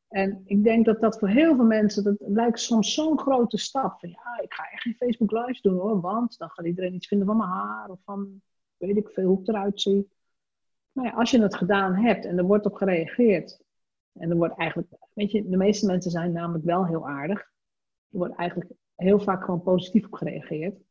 [0.07, 3.99] En ik denk dat dat voor heel veel mensen, dat lijkt soms zo'n grote stap.
[3.99, 7.07] Van ja, ik ga echt geen Facebook Live doen hoor, want dan gaat iedereen iets
[7.07, 8.41] vinden van mijn haar of van
[8.77, 10.09] weet ik veel hoe ik eruit zie.
[10.91, 13.61] Maar ja, als je het gedaan hebt en er wordt op gereageerd,
[14.13, 17.39] en er wordt eigenlijk, weet je, de meeste mensen zijn namelijk wel heel aardig.
[18.09, 18.71] Er wordt eigenlijk
[19.03, 20.81] heel vaak gewoon positief op gereageerd.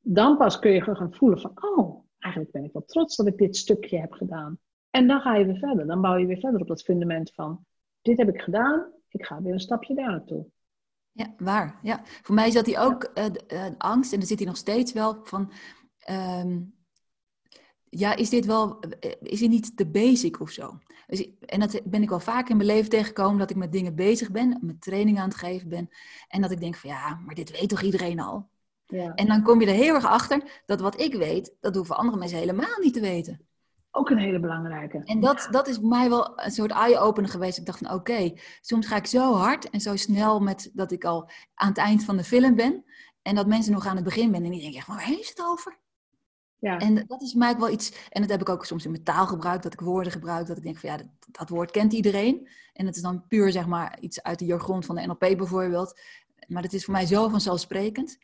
[0.00, 3.38] Dan pas kun je gaan voelen van, oh, eigenlijk ben ik wel trots dat ik
[3.38, 4.58] dit stukje heb gedaan.
[4.90, 5.86] En dan ga je weer verder.
[5.86, 7.64] Dan bouw je weer verder op dat fundament van,
[8.02, 10.46] dit heb ik gedaan, ik ga weer een stapje daar naartoe.
[11.12, 11.78] Ja, waar.
[11.82, 12.00] Ja.
[12.04, 15.18] Voor mij zat hij ook uh, uh, angst, en daar zit hij nog steeds wel
[15.22, 15.52] van.
[16.10, 16.76] Um,
[17.90, 20.78] ja, is dit wel, eh, is dit niet te basic of zo?
[21.06, 23.94] Dus, en dat ben ik wel vaak in mijn leven tegengekomen, dat ik met dingen
[23.94, 25.88] bezig ben, met training aan het geven ben.
[26.28, 28.48] En dat ik denk van ja, maar dit weet toch iedereen al?
[28.86, 29.14] Ja.
[29.14, 32.18] En dan kom je er heel erg achter dat wat ik weet, dat hoeven andere
[32.18, 33.46] mensen helemaal niet te weten.
[33.90, 35.00] Ook een hele belangrijke.
[35.04, 37.58] En dat, dat is voor mij wel een soort eye-opener geweest.
[37.58, 41.04] Ik dacht van oké, soms ga ik zo hard en zo snel met dat ik
[41.04, 42.84] al aan het eind van de film ben.
[43.22, 45.78] En dat mensen nog aan het begin ben en die denken waar heeft het over?
[46.60, 46.78] Ja.
[46.78, 49.26] En dat is mij wel iets, en dat heb ik ook soms in mijn taal
[49.26, 52.48] gebruikt, dat ik woorden gebruik, dat ik denk van ja, dat, dat woord kent iedereen.
[52.72, 56.00] En het is dan puur zeg maar iets uit de jargon van de NLP bijvoorbeeld.
[56.46, 58.18] Maar dat is voor mij zo vanzelfsprekend.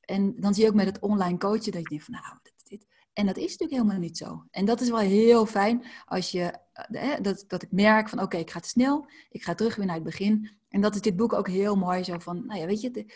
[0.00, 2.54] En dan zie je ook met het online coachen dat je denkt van nou, dit,
[2.64, 2.86] dit.
[3.12, 4.44] En dat is natuurlijk helemaal niet zo.
[4.50, 8.36] En dat is wel heel fijn als je, eh, dat, dat ik merk van oké,
[8.36, 10.50] ik ga te snel, ik ga terug weer naar het begin.
[10.68, 13.06] En dat is dit boek ook heel mooi zo van, nou ja, weet je,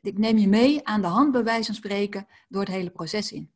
[0.00, 3.32] ik neem je mee aan de hand bij wijze van spreken door het hele proces
[3.32, 3.50] in.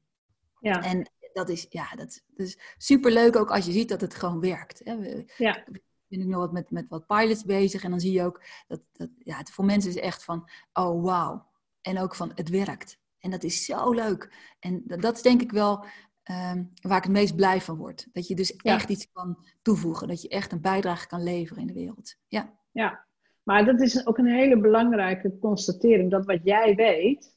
[0.64, 0.82] Ja.
[0.82, 4.40] En dat is, ja, dat, dat is superleuk ook als je ziet dat het gewoon
[4.40, 4.80] werkt.
[4.84, 4.92] Hè.
[5.36, 5.64] Ja.
[6.08, 8.80] Ben ik nog wat met, met wat pilots bezig en dan zie je ook dat,
[8.92, 11.46] dat ja, het voor mensen is echt van, oh wauw.
[11.80, 12.98] En ook van, het werkt.
[13.18, 14.54] En dat is zo leuk.
[14.58, 15.84] En dat, dat is denk ik wel
[16.30, 18.06] um, waar ik het meest blij van word.
[18.12, 20.08] Dat je dus echt iets kan toevoegen.
[20.08, 22.16] Dat je echt een bijdrage kan leveren in de wereld.
[22.26, 22.58] Ja.
[22.70, 23.06] ja,
[23.42, 26.10] maar dat is ook een hele belangrijke constatering.
[26.10, 27.36] Dat wat jij weet,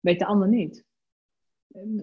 [0.00, 0.85] weet de ander niet.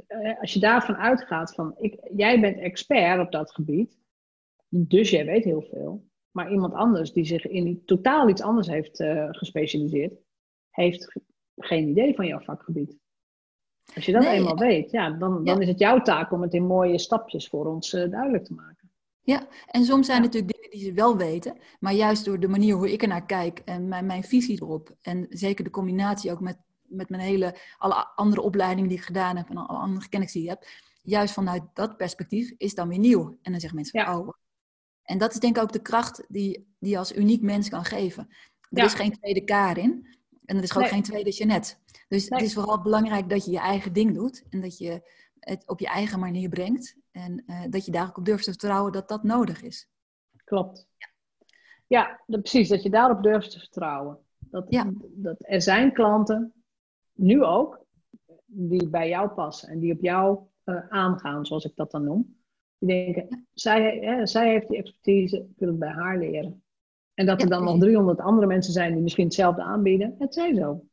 [0.07, 3.97] Eh, als je daarvan uitgaat van, ik, jij bent expert op dat gebied,
[4.67, 6.05] dus jij weet heel veel.
[6.31, 10.13] Maar iemand anders die zich in totaal iets anders heeft uh, gespecialiseerd,
[10.69, 11.19] heeft
[11.55, 12.97] geen idee van jouw vakgebied.
[13.95, 16.65] Als je dat eenmaal weet, ja, dan, dan is het jouw taak om het in
[16.65, 18.91] mooie stapjes voor ons uh, duidelijk te maken.
[19.21, 22.75] Ja, en soms zijn natuurlijk dingen die ze wel weten, maar juist door de manier
[22.75, 26.39] hoe ik er naar kijk en mijn, mijn visie erop, en zeker de combinatie ook
[26.39, 26.57] met
[26.93, 30.43] met mijn hele, alle andere opleidingen die ik gedaan heb en alle andere kennis die
[30.43, 30.65] ik heb,
[31.01, 33.37] juist vanuit dat perspectief is dan weer nieuw.
[33.41, 34.19] En dan zeggen mensen, ja.
[34.19, 34.29] oh.
[35.03, 37.85] En dat is denk ik ook de kracht die, die je als uniek mens kan
[37.85, 38.29] geven.
[38.69, 40.07] Er is geen tweede Karin
[40.45, 41.75] en er is ook geen tweede Jeannette.
[42.07, 45.01] Dus het is vooral belangrijk dat je je eigen ding doet en dat je
[45.39, 46.95] het op je eigen manier brengt.
[47.11, 49.89] En uh, dat je daar ook op durft te vertrouwen dat dat nodig is.
[50.43, 50.87] Klopt.
[50.97, 51.09] Ja,
[51.87, 52.69] ja precies.
[52.69, 54.17] Dat je daarop durft te vertrouwen.
[54.39, 54.91] Dat, ja.
[54.99, 56.53] dat er zijn klanten
[57.13, 57.85] nu ook,
[58.45, 62.35] die bij jou passen en die op jou uh, aangaan, zoals ik dat dan noem.
[62.77, 66.63] Die denken, zij, hè, zij heeft die expertise, ik wil het bij haar leren.
[67.13, 70.55] En dat er dan nog 300 andere mensen zijn die misschien hetzelfde aanbieden, het zij
[70.55, 70.85] zo.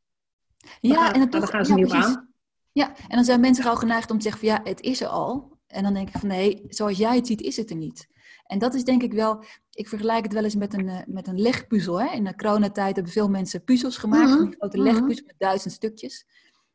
[0.80, 2.28] Ja, en dan gaan ze niet aan.
[2.72, 5.08] Ja, en dan zijn mensen al geneigd om te zeggen van ja, het is er
[5.08, 5.58] al.
[5.66, 8.08] En dan denk ik van nee, zoals jij het ziet, is het er niet.
[8.50, 11.26] En dat is denk ik wel, ik vergelijk het wel eens met een, uh, met
[11.26, 12.00] een legpuzzel.
[12.00, 12.14] Hè?
[12.14, 14.54] In de coronatijd hebben veel mensen puzzels gemaakt, mm -hmm.
[14.58, 16.26] grote legpuzzel met duizend stukjes.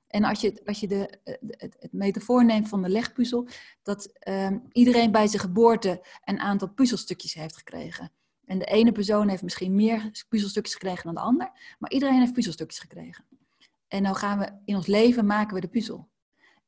[0.08, 3.48] En als je, als je de, eh, het, het metafoor neemt van de legpuzzel,
[3.84, 8.12] dat um, iedereen bij zijn geboorte een aantal puzzelstukjes heeft gekregen.
[8.46, 12.34] En de ene persoon heeft misschien meer puzzelstukjes gekregen dan de ander, maar iedereen heeft
[12.34, 13.26] puzzelstukjes gekregen.
[13.88, 16.10] En nou gaan we in ons leven maken we de puzzel.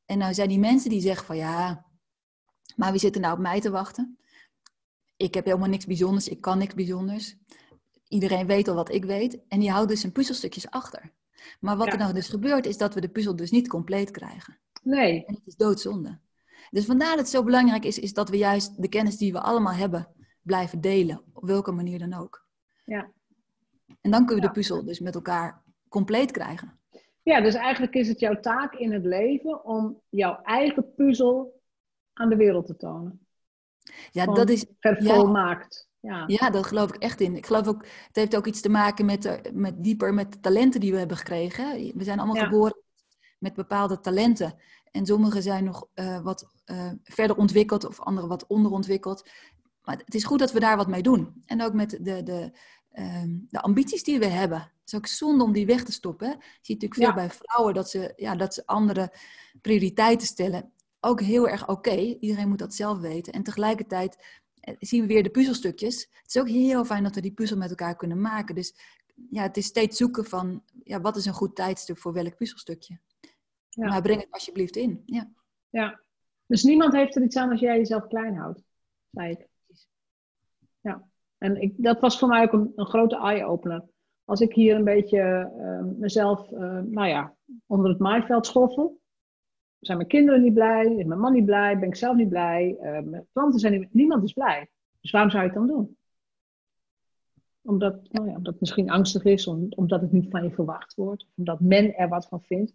[0.06, 1.86] En nou zijn die mensen die zeggen van ja,
[2.76, 4.18] maar wie zit er nou op mij te wachten?
[5.18, 7.36] Ik heb helemaal niks bijzonders, ik kan niks bijzonders.
[8.08, 9.40] Iedereen weet al wat ik weet.
[9.48, 11.12] En die houdt dus zijn puzzelstukjes achter.
[11.60, 14.60] Maar wat er nou dus gebeurt, is dat we de puzzel dus niet compleet krijgen.
[14.84, 15.26] Nee.
[15.26, 16.20] En het is doodzonde.
[16.70, 19.42] Dus vandaar dat het zo belangrijk is, is dat we juist de kennis die we
[19.42, 20.08] allemaal hebben,
[20.42, 21.24] blijven delen.
[21.34, 22.46] Op welke manier dan ook.
[22.86, 23.12] Ja.
[24.02, 26.80] En dan kunnen we de puzzel dus met elkaar compleet krijgen.
[27.24, 31.62] Ja, dus eigenlijk is het jouw taak in het leven om jouw eigen puzzel
[32.14, 33.27] aan de wereld te tonen.
[34.12, 34.66] Ja, dat is.
[34.80, 35.88] Vervolmaakt.
[36.00, 36.24] Ja.
[36.28, 37.36] ja, dat geloof ik echt in.
[37.36, 40.40] Ik geloof ook, het heeft ook iets te maken met, eh, met dieper met de
[40.40, 41.94] talenten die we hebben gekregen.
[41.96, 42.82] We zijn allemaal geboren
[43.40, 44.56] met bepaalde talenten.
[44.92, 49.30] En sommige zijn nog uh, wat uh, verder ontwikkeld of andere wat onderontwikkeld.
[49.84, 51.42] Maar het is goed dat we daar wat mee doen.
[51.46, 52.52] En ook met de, de,
[52.94, 54.60] uh, de ambities die we hebben.
[54.60, 56.28] Het is ook zonde om die weg te stoppen.
[56.28, 59.14] Je ziet natuurlijk veel bij vrouwen dat ze, ja, dat ze andere
[59.62, 61.96] prioriteiten stellen ook heel erg oké.
[61.96, 63.34] Iedereen moet dat zelf weten.
[63.34, 66.08] En tegelijkertijd eh, zien we weer de puzzelstukjes.
[66.12, 68.56] Het is ook heel fijn dat we die puzzel met elkaar kunnen maken.
[68.56, 68.76] Dus
[69.30, 73.00] ja, het is steeds zoeken van ja, wat is een goed tijdstip voor welk puzzelstukje.
[73.70, 73.88] Ja.
[73.88, 75.04] Maar breng het alsjeblieft in.
[75.06, 75.32] Ja.
[75.70, 76.02] ja.
[76.46, 78.64] Dus niemand heeft er iets aan als jij jezelf klein houdt,
[79.12, 79.48] zei ik.
[80.82, 81.08] Ja.
[81.38, 83.86] En ik, dat was voor mij ook een, een grote eye-opener.
[84.26, 87.36] Als ik hier een beetje uh, mezelf, uh, nou ja,
[87.66, 89.00] onder het maaiveld schoffel,
[89.80, 90.96] zijn mijn kinderen niet blij?
[90.96, 91.80] Is mijn man niet blij?
[91.80, 92.78] Ben ik zelf niet blij?
[92.82, 94.70] Uh, mijn klanten zijn niet Niemand is blij.
[95.02, 95.98] Dus waarom zou je het dan doen?
[97.62, 101.28] Omdat, nou ja, omdat het misschien angstig is, omdat het niet van je verwacht wordt.
[101.36, 102.74] Omdat men er wat van vindt.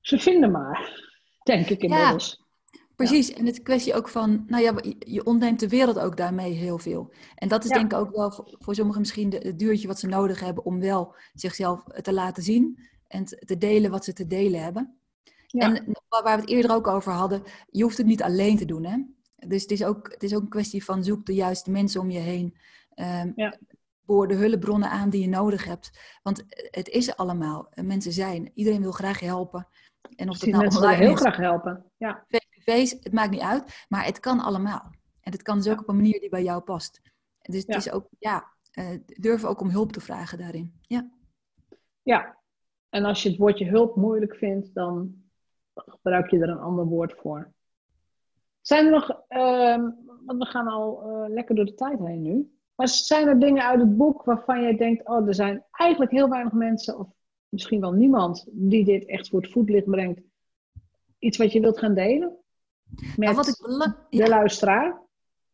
[0.00, 1.08] Ze vinden maar,
[1.42, 2.42] denk ik inmiddels.
[2.70, 6.52] Ja, precies, en het kwestie ook van, nou ja, je ontneemt de wereld ook daarmee
[6.52, 7.12] heel veel.
[7.34, 10.06] En dat is denk ik ook wel voor, voor sommigen misschien het duurtje wat ze
[10.06, 14.62] nodig hebben om wel zichzelf te laten zien en te delen wat ze te delen
[14.62, 15.01] hebben.
[15.52, 18.84] En waar we het eerder ook over hadden, je hoeft het niet alleen te doen.
[18.84, 18.98] Hè?
[19.46, 22.10] Dus het is, ook, het is ook een kwestie van zoek de juiste mensen om
[22.10, 22.56] je heen.
[22.94, 23.58] Um, ja.
[24.04, 26.18] Boor de hulpbronnen aan die je nodig hebt.
[26.22, 27.68] Want het is allemaal.
[27.74, 28.50] Mensen zijn.
[28.54, 29.68] Iedereen wil graag helpen.
[30.16, 31.84] En of dat nou mensen online heel graag helpen.
[31.96, 32.24] Ja.
[32.28, 33.84] Face-to-face, het maakt niet uit.
[33.88, 34.94] Maar het kan allemaal.
[35.20, 37.00] En het kan dus ook op een manier die bij jou past.
[37.42, 40.80] Dus het is ook, ja, uh, durven ook om hulp te vragen daarin.
[40.80, 41.10] Ja.
[42.02, 42.38] Ja,
[42.88, 45.21] en als je het woordje hulp moeilijk vindt, dan
[45.74, 47.52] gebruik je er een ander woord voor.
[48.60, 49.88] Zijn er nog, uh,
[50.26, 52.52] want we gaan al uh, lekker door de tijd heen nu.
[52.74, 56.28] Maar zijn er dingen uit het boek waarvan jij denkt, oh, er zijn eigenlijk heel
[56.28, 57.08] weinig mensen, of
[57.48, 60.20] misschien wel niemand, die dit echt voor het voetlicht brengt?
[61.18, 62.36] Iets wat je wilt gaan delen?
[62.96, 63.56] Met nou, wat ik
[64.10, 65.00] de luisteraar?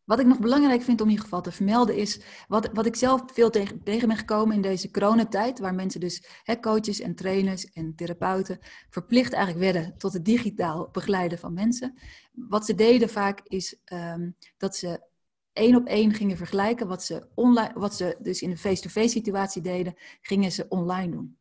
[0.09, 2.95] Wat ik nog belangrijk vind om in ieder geval te vermelden is, wat, wat ik
[2.95, 7.15] zelf veel tegen, tegen ben gekomen in deze coronatijd, waar mensen dus, hè, coaches en
[7.15, 11.97] trainers en therapeuten, verplicht eigenlijk werden tot het digitaal begeleiden van mensen.
[12.31, 15.07] Wat ze deden vaak is um, dat ze
[15.53, 19.61] één op één gingen vergelijken wat ze, online, wat ze dus in een face-to-face situatie
[19.61, 21.37] deden, gingen ze online doen.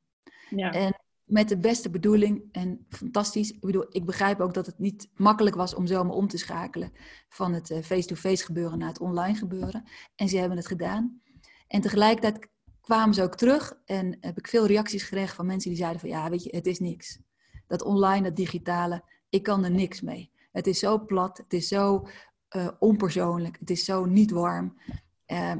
[0.50, 0.72] Ja.
[0.72, 3.50] En met de beste bedoeling en fantastisch.
[3.50, 6.92] Ik bedoel, ik begrijp ook dat het niet makkelijk was om zomaar om te schakelen
[7.28, 9.84] van het eh, face-to-face gebeuren naar het online gebeuren.
[10.14, 11.20] En ze hebben het gedaan.
[11.66, 12.48] En tegelijkertijd
[12.80, 16.08] kwamen ze ook terug en heb ik veel reacties gekregen van mensen die zeiden van
[16.08, 17.18] ja, weet je, het is niks.
[17.66, 20.30] Dat online, dat digitale, ik kan er niks mee.
[20.52, 22.08] Het is zo plat, het is zo
[22.56, 24.80] uh, onpersoonlijk, het is zo niet warm.
[25.26, 25.52] Uh,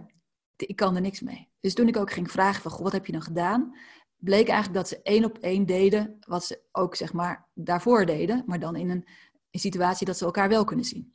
[0.57, 1.49] ik kan er niks mee.
[1.61, 3.77] Dus toen ik ook ging vragen van, goh, wat heb je dan gedaan?
[4.19, 8.43] Bleek eigenlijk dat ze één op één deden wat ze ook zeg maar daarvoor deden,
[8.47, 9.05] maar dan in een,
[9.51, 11.15] situatie dat ze elkaar wel kunnen zien.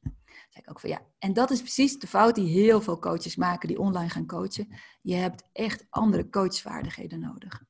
[0.49, 3.35] Zeg ik ook van ja, en dat is precies de fout die heel veel coaches
[3.35, 4.67] maken die online gaan coachen.
[5.01, 7.63] Je hebt echt andere coachvaardigheden nodig.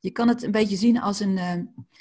[0.00, 1.54] Je kan het een beetje zien als een, uh,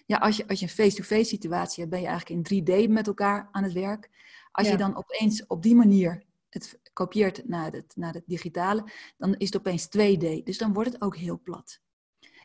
[0.06, 3.08] ja, als je, als je een face-to-face situatie hebt, ben je eigenlijk in 3D met
[3.08, 4.10] elkaar aan het werk.
[4.52, 8.84] Als je dan opeens op die manier het kopieert naar het, naar het digitale,
[9.18, 10.44] dan is het opeens 2D.
[10.44, 11.82] Dus dan wordt het ook heel plat.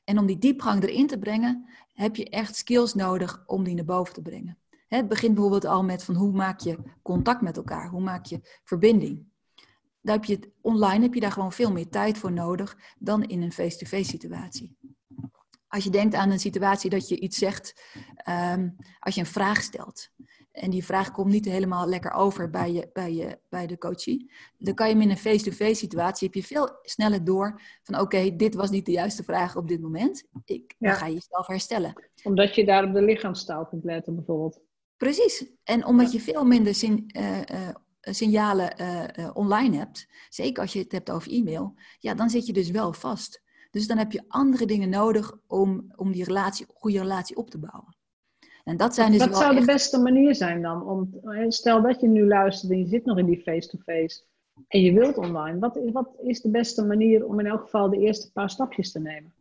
[0.04, 3.84] En om die diepgang erin te brengen, heb je echt skills nodig om die naar
[3.84, 4.58] boven te brengen.
[4.86, 8.60] Het begint bijvoorbeeld al met van hoe maak je contact met elkaar, hoe maak je
[8.64, 9.26] verbinding.
[10.00, 13.42] Daar heb je online heb je daar gewoon veel meer tijd voor nodig dan in
[13.42, 14.76] een face-to-face situatie.
[15.68, 17.82] Als je denkt aan een situatie dat je iets zegt,
[18.16, 20.10] ehm, als je een vraag stelt
[20.54, 24.30] en die vraag komt niet helemaal lekker over bij, je, bij, je, bij de coachie,
[24.58, 28.36] dan kan je hem in een face-to-face situatie, heb je veel sneller door van oké,
[28.36, 30.24] dit was niet de juiste vraag op dit moment.
[30.44, 31.92] Ik, Dan ga je jezelf herstellen.
[32.22, 34.60] Omdat je daar op de lichaamstaal kunt letten bijvoorbeeld.
[34.96, 35.46] Precies.
[35.64, 37.68] En omdat je veel minder sin, uh, uh,
[38.00, 42.52] signalen uh, online hebt, zeker als je het hebt over e-mail, ja, dan zit je
[42.52, 43.42] dus wel vast.
[43.70, 47.58] Dus dan heb je andere dingen nodig om, om die relatie, goede relatie op te
[47.58, 47.96] bouwen.
[48.64, 50.86] En dat zijn dus Wat zou de beste manier zijn dan?
[50.86, 54.22] Om, stel dat je nu luistert en je zit nog in die face-to-face
[54.68, 55.58] en je wilt online.
[55.58, 59.00] Wat, wat is de beste manier om in elk geval de eerste paar stapjes te
[59.00, 59.32] nemen?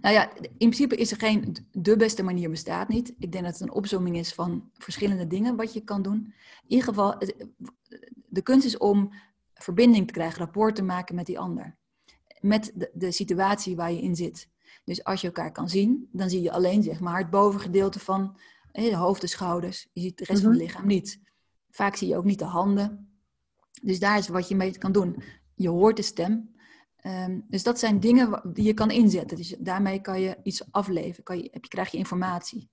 [0.00, 3.14] Nou ja, in principe is er geen de beste manier bestaat niet.
[3.18, 6.14] Ik denk dat het een opzomming is van verschillende dingen wat je kan doen.
[6.14, 6.34] In
[6.66, 7.18] ieder geval,
[8.28, 9.12] de kunst is om
[9.54, 11.76] verbinding te krijgen, rapport te maken met die ander.
[12.40, 14.48] Met de, de situatie waar je in zit.
[14.84, 18.36] Dus als je elkaar kan zien, dan zie je alleen zeg maar, het bovengedeelte van
[18.72, 19.88] de hoofd, de schouders.
[19.92, 20.68] Je ziet de rest van het mhm.
[20.68, 21.20] lichaam niet.
[21.70, 23.12] Vaak zie je ook niet de handen.
[23.82, 25.22] Dus daar is wat je mee kan doen.
[25.54, 26.56] Je hoort de stem.
[27.02, 29.36] Um, dus dat zijn dingen die je kan inzetten.
[29.36, 31.24] Dus daarmee kan je iets afleveren.
[31.24, 32.70] Kan je, je, krijg je informatie.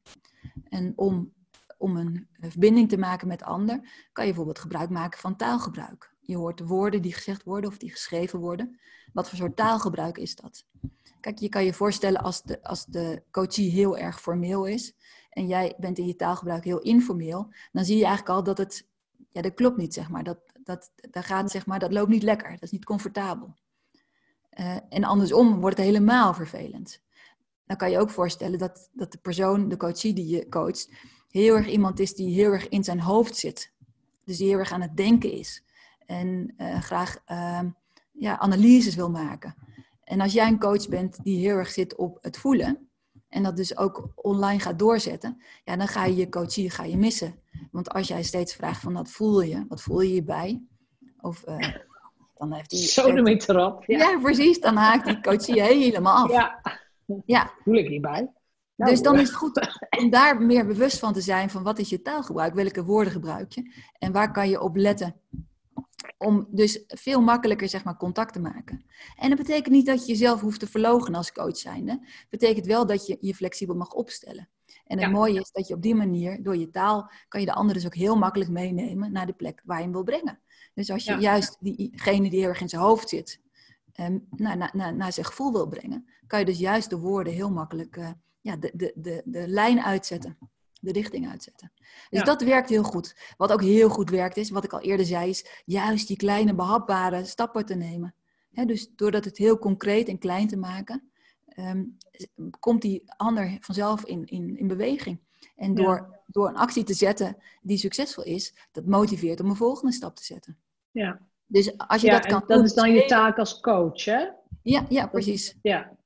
[0.70, 1.34] En om,
[1.78, 3.76] om een verbinding te maken met ander,
[4.12, 6.15] kan je bijvoorbeeld gebruik maken van taalgebruik.
[6.26, 8.80] Je hoort de woorden die gezegd worden of die geschreven worden.
[9.14, 10.66] Wat voor soort taalgebruik is dat?
[11.20, 14.94] Kijk, je kan je voorstellen als de, als de coachie heel erg formeel is
[15.30, 18.88] en jij bent in je taalgebruik heel informeel, dan zie je eigenlijk al dat het,
[19.30, 20.24] ja, dat klopt niet, zeg maar.
[20.24, 23.54] Dat, dat, dat gaat, zeg maar, dat loopt niet lekker, dat is niet comfortabel.
[24.60, 27.02] Uh, en andersom wordt het helemaal vervelend.
[27.66, 30.90] Dan kan je ook voorstellen dat, dat de persoon, de coachie die je coacht,
[31.30, 33.74] heel erg iemand is die heel erg in zijn hoofd zit.
[34.24, 35.64] Dus die heel erg aan het denken is.
[36.06, 37.60] En uh, graag uh,
[38.12, 39.56] ja, analyses wil maken.
[40.04, 42.90] En als jij een coach bent die heel erg zit op het voelen,
[43.30, 46.98] en dat dus ook online gaat doorzetten, ja, dan ga je je coachie ga je
[46.98, 47.36] missen.
[47.72, 50.62] Want als jij steeds vraagt van wat voel je, wat voel je hierbij?
[51.22, 51.68] Of uh,
[52.38, 52.80] dan heeft hij...
[52.80, 53.84] Zo noem ik erop.
[53.86, 53.98] Ja.
[53.98, 54.20] ja.
[54.20, 54.60] precies.
[54.60, 56.32] Dan haakt die coachie helemaal af.
[56.32, 56.62] Ja.
[57.26, 57.52] ja.
[57.64, 58.32] Voel ik hierbij?
[58.76, 61.80] Nou, dus dan is het goed om daar meer bewust van te zijn van wat
[61.80, 65.16] is je taalgebruik, welke woorden gebruik je en waar kan je op letten
[66.18, 68.86] om dus veel makkelijker zeg maar, contact te maken.
[69.16, 71.92] En dat betekent niet dat je jezelf hoeft te verlogen als coach zijnde.
[71.92, 74.50] Het betekent wel dat je je flexibel mag opstellen.
[74.86, 77.54] En het mooie is dat je op die manier, door je taal, kan je de
[77.54, 80.40] anderen dus ook heel makkelijk meenemen naar de plek waar je hem wil brengen.
[80.74, 83.42] Dus als je juist diegene die heel erg in zijn hoofd zit,
[84.00, 87.34] um, naar, naar, naar, naar, zijn gevoel wil brengen, kan je dus juist de woorden
[87.34, 88.10] heel makkelijk uh,
[88.42, 90.38] ja, de, de, de, de lijn uitzetten.
[90.86, 91.72] De richting uitzetten.
[92.10, 93.34] Dus dat werkt heel goed.
[93.38, 96.56] Wat ook heel goed werkt is, wat ik al eerder zei, is juist die kleine
[96.56, 98.16] behapbare stappen te nemen.
[98.52, 101.10] dus doordat het heel concreet en klein te maken,
[101.46, 101.84] ehm,
[102.60, 105.20] komt die ander vanzelf in, in, in beweging.
[105.56, 109.94] En door, door een actie te zetten die succesvol is, dat motiveert om een volgende
[109.94, 110.58] stap te zetten.
[110.92, 111.20] Ja.
[111.48, 114.28] Dus als je dat kan dat is dan je taak als coach, hè?
[114.62, 115.56] Ja, ja precies.
[115.62, 115.98] Ja.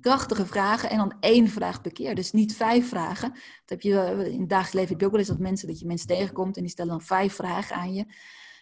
[0.00, 2.14] Krachtige vragen en dan één vraag per keer.
[2.14, 3.30] Dus niet vijf vragen.
[3.30, 3.92] Dat heb je,
[4.32, 6.56] in het dagelijks leven heb je ook wel eens dat mensen, dat je mensen tegenkomt
[6.56, 8.04] en die stellen dan vijf vragen aan je.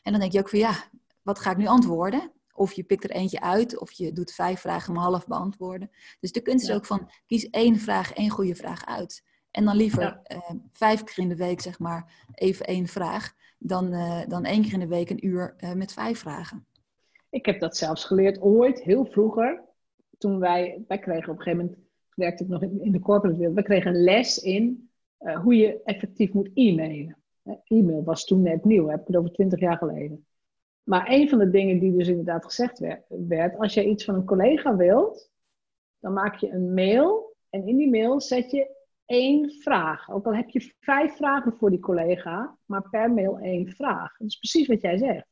[0.02, 0.72] En dan denk je ook van ja,
[1.22, 2.32] wat ga ik nu antwoorden?
[2.54, 5.90] Of je pikt er eentje uit, of je doet vijf vragen maar half beantwoorden.
[6.20, 9.24] Dus de kunst is ook van, kies één vraag, één goede vraag uit.
[9.50, 10.38] En dan liever eh,
[10.72, 13.32] vijf keer in de week, zeg maar, even één vraag.
[13.58, 16.66] Dan, uh, dan één keer in de week een uur met vijf vragen.
[17.30, 19.67] Ik heb dat zelfs geleerd ooit, heel vroeger.
[20.18, 23.56] Toen wij, wij kregen op een gegeven moment, werkte ik nog in, de corporate wereld,
[23.56, 24.90] we kregen een les in
[25.42, 27.16] hoe je effectief moet e-mailen.
[27.64, 30.26] E-mail was toen net nieuw, heb ik het over twintig jaar geleden.
[30.82, 34.14] Maar een van de dingen die dus inderdaad gezegd werd, werd, als je iets van
[34.14, 35.30] een collega wilt,
[35.98, 40.10] dan maak je een mail en in die mail zet je één vraag.
[40.10, 44.16] Ook al heb je vijf vragen voor die collega, maar per mail één vraag.
[44.16, 45.26] Dat is precies wat jij zegt.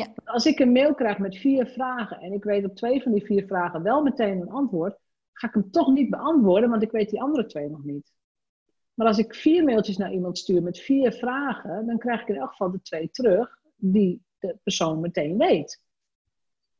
[0.00, 0.14] Ja.
[0.24, 3.24] Als ik een mail krijg met vier vragen en ik weet op twee van die
[3.24, 4.98] vier vragen wel meteen een antwoord,
[5.32, 8.12] ga ik hem toch niet beantwoorden, want ik weet die andere twee nog niet.
[8.94, 12.36] Maar als ik vier mailtjes naar iemand stuur met vier vragen, dan krijg ik in
[12.36, 15.82] elk geval de twee terug die de persoon meteen weet.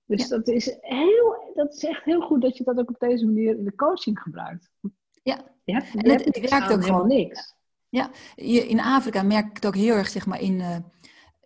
[0.04, 3.24] Dus dat, is heel, dat is echt heel goed dat je dat ook op deze
[3.24, 4.70] manier in de coaching gebruikt.
[5.22, 7.54] Ja, ja en het, het werkt ook gewoon niks.
[7.88, 10.54] Ja, in Afrika merk ik het ook heel erg, zeg maar, in...
[10.54, 10.76] Uh,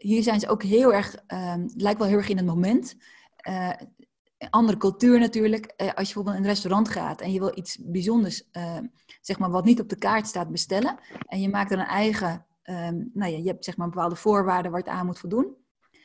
[0.04, 2.96] hier zijn ze ook heel erg, uh, lijkt wel heel erg in het moment.
[3.48, 3.70] Uh,
[4.50, 5.64] andere cultuur natuurlijk.
[5.64, 8.48] Uh, als je bijvoorbeeld in een restaurant gaat en je wil iets bijzonders,
[9.20, 10.98] zeg maar, wat niet op de kaart staat, bestellen.
[11.26, 14.70] En je maakt er een eigen, ehm, nou ja, je hebt zeg maar bepaalde voorwaarden
[14.70, 15.56] waar het aan moet voldoen.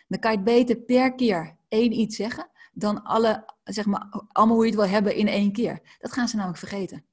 [0.08, 4.56] Dan kan je het beter per keer één iets zeggen dan alle, zeg maar, allemaal
[4.56, 5.98] hoe je het wil hebben in één keer.
[6.00, 7.06] Dat gaan ze namelijk vergeten.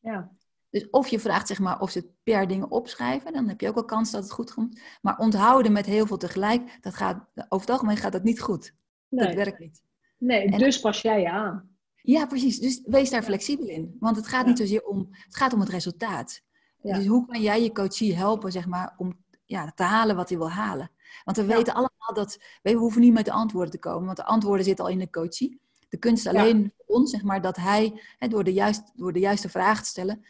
[0.00, 0.30] Ja.
[0.74, 3.68] Dus of je vraagt zeg maar, of ze het per dingen opschrijven, dan heb je
[3.68, 4.80] ook wel kans dat het goed komt.
[5.02, 8.74] Maar onthouden met heel veel tegelijk, dat gaat, over het algemeen gaat dat niet goed.
[9.08, 9.26] Nee.
[9.26, 9.82] Dat werkt niet.
[10.18, 11.76] Nee, dus pas jij je aan.
[12.02, 12.58] Ja, precies.
[12.58, 13.96] Dus wees daar flexibel in.
[14.00, 16.42] Want het gaat niet zozeer om, het gaat om het resultaat.
[16.82, 20.38] Dus hoe kan jij je coachie helpen, zeg maar, om ja, te halen wat hij
[20.38, 20.90] wil halen?
[21.24, 24.24] Want we weten allemaal dat, we hoeven niet met de antwoorden te komen, want de
[24.24, 25.60] antwoorden zitten al in de coachie.
[25.88, 29.18] De kunst alleen voor ons, zeg maar, dat hij hè, door, de juist, door de
[29.18, 30.24] juiste vraag te stellen,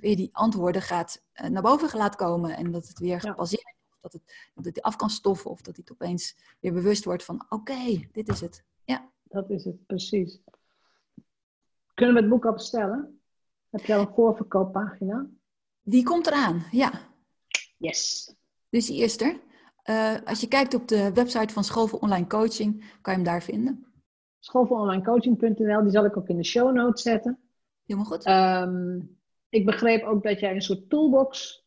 [0.00, 2.56] weer die antwoorden gaat uh, naar boven laat komen.
[2.56, 5.84] En dat het weer gebaseerd dat het, dat het af kan stoffen of dat hij
[5.92, 8.64] opeens weer bewust wordt van oké, dit is het.
[8.84, 9.10] Ja.
[9.22, 10.40] Dat is het, precies.
[11.94, 13.20] Kunnen we het boek al bestellen?
[13.70, 15.26] Heb je al een voorverkooppagina?
[15.82, 16.92] Die komt eraan, ja.
[17.76, 18.34] Yes.
[18.68, 19.40] Dus die is er.
[19.84, 23.28] Uh, als je kijkt op de website van School voor Online Coaching, kan je hem
[23.28, 23.90] daar vinden
[24.40, 25.82] schoolvooronlinecoaching.nl.
[25.82, 27.38] Die zal ik ook in de show notes zetten.
[27.86, 28.26] Helemaal goed.
[28.26, 29.18] Um,
[29.50, 31.64] ik begreep ook dat jij een soort toolbox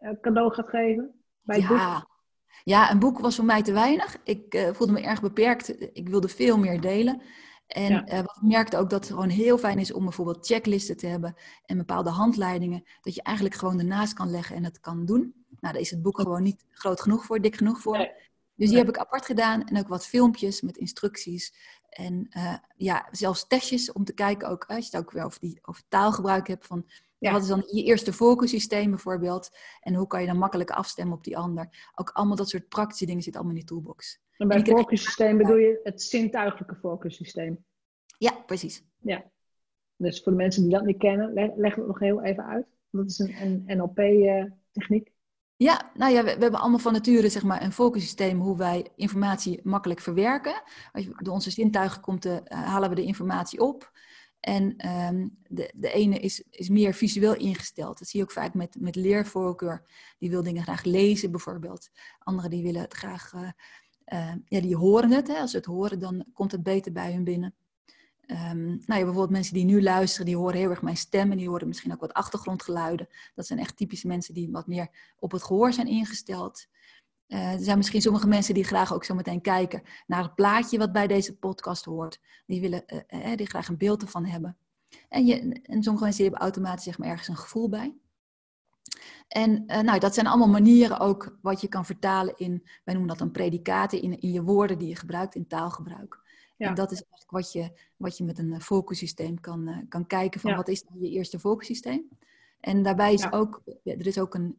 [0.00, 1.94] uh, cadeau gaat geven bij het ja.
[1.94, 2.16] boek.
[2.64, 4.16] Ja, een boek was voor mij te weinig.
[4.24, 5.96] Ik uh, voelde me erg beperkt.
[5.96, 7.22] Ik wilde veel meer delen.
[7.66, 8.06] En ja.
[8.06, 11.06] uh, wat ik merkte ook dat het gewoon heel fijn is om bijvoorbeeld checklisten te
[11.06, 11.34] hebben
[11.66, 15.44] en bepaalde handleidingen, dat je eigenlijk gewoon ernaast kan leggen en het kan doen.
[15.60, 17.96] Nou, daar is het boek gewoon niet groot genoeg voor, dik genoeg voor.
[17.96, 18.12] Nee.
[18.54, 21.54] Dus die heb ik apart gedaan en ook wat filmpjes met instructies
[21.88, 25.40] en uh, ja, zelfs testjes om te kijken, ook, als je het ook weer over,
[25.40, 26.86] die, over taalgebruik hebt, van
[27.18, 27.32] ja.
[27.32, 29.50] wat is dan je eerste focussysteem bijvoorbeeld
[29.80, 31.90] en hoe kan je dan makkelijk afstemmen op die ander.
[31.94, 34.20] Ook allemaal dat soort praktische dingen zitten allemaal in die toolbox.
[34.36, 37.64] En bij focussysteem bedoel je het zintuigelijke focussysteem?
[38.18, 38.84] Ja, precies.
[38.98, 39.30] Ja.
[39.96, 42.66] Dus voor de mensen die dat niet kennen, leg, leg het nog heel even uit.
[42.90, 45.06] Dat is een, een NLP-techniek.
[45.06, 45.12] Eh,
[45.56, 48.86] ja, nou ja, we, we, hebben allemaal van nature zeg maar, een focussysteem hoe wij
[48.96, 50.62] informatie makkelijk verwerken.
[50.92, 53.92] Als je, door onze zintuigen komt, uh, halen we de informatie op.
[54.40, 57.98] En um, de, de ene is, is meer visueel ingesteld.
[57.98, 59.82] Dat zie je ook vaak met, met leervoorkeur.
[60.18, 61.90] Die wil dingen graag lezen bijvoorbeeld.
[62.18, 63.50] Anderen die willen het graag, uh,
[64.12, 65.28] uh, ja, die horen het.
[65.28, 65.34] Hè.
[65.34, 67.54] Als ze het horen, dan komt het beter bij hun binnen.
[68.30, 71.36] Um, nou ja, bijvoorbeeld mensen die nu luisteren, die horen heel erg mijn stem en
[71.36, 73.08] die horen misschien ook wat achtergrondgeluiden.
[73.34, 76.66] Dat zijn echt typische mensen die wat meer op het gehoor zijn ingesteld.
[77.28, 80.78] Uh, er zijn misschien sommige mensen die graag ook zo meteen kijken naar het plaatje
[80.78, 82.20] wat bij deze podcast hoort.
[82.46, 84.56] Die willen uh, uh, die graag een beeld ervan hebben.
[85.08, 87.94] En, je, en sommige mensen hebben automatisch zeg maar, ergens een gevoel bij.
[89.28, 93.18] En nou, dat zijn allemaal manieren ook wat je kan vertalen in, wij noemen dat
[93.18, 96.20] dan predicaten, in, in je woorden die je gebruikt, in taalgebruik.
[96.56, 100.54] En dat is eigenlijk wat je, wat je met een focussysteem kan, kan kijken van
[100.54, 102.08] wat is je eerste focussysteem.
[102.60, 104.58] En daarbij is ook, er is ook een,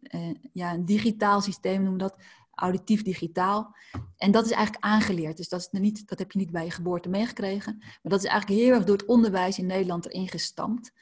[0.53, 2.15] ja, een digitaal systeem, noem dat,
[2.59, 3.75] auditief digitaal.
[4.17, 5.37] En dat is eigenlijk aangeleerd.
[5.37, 7.77] Dus dat, is niet, dat heb je niet bij je geboorte meegekregen.
[7.77, 10.93] Maar dat is eigenlijk heel erg door het onderwijs in Nederland erin gestampt.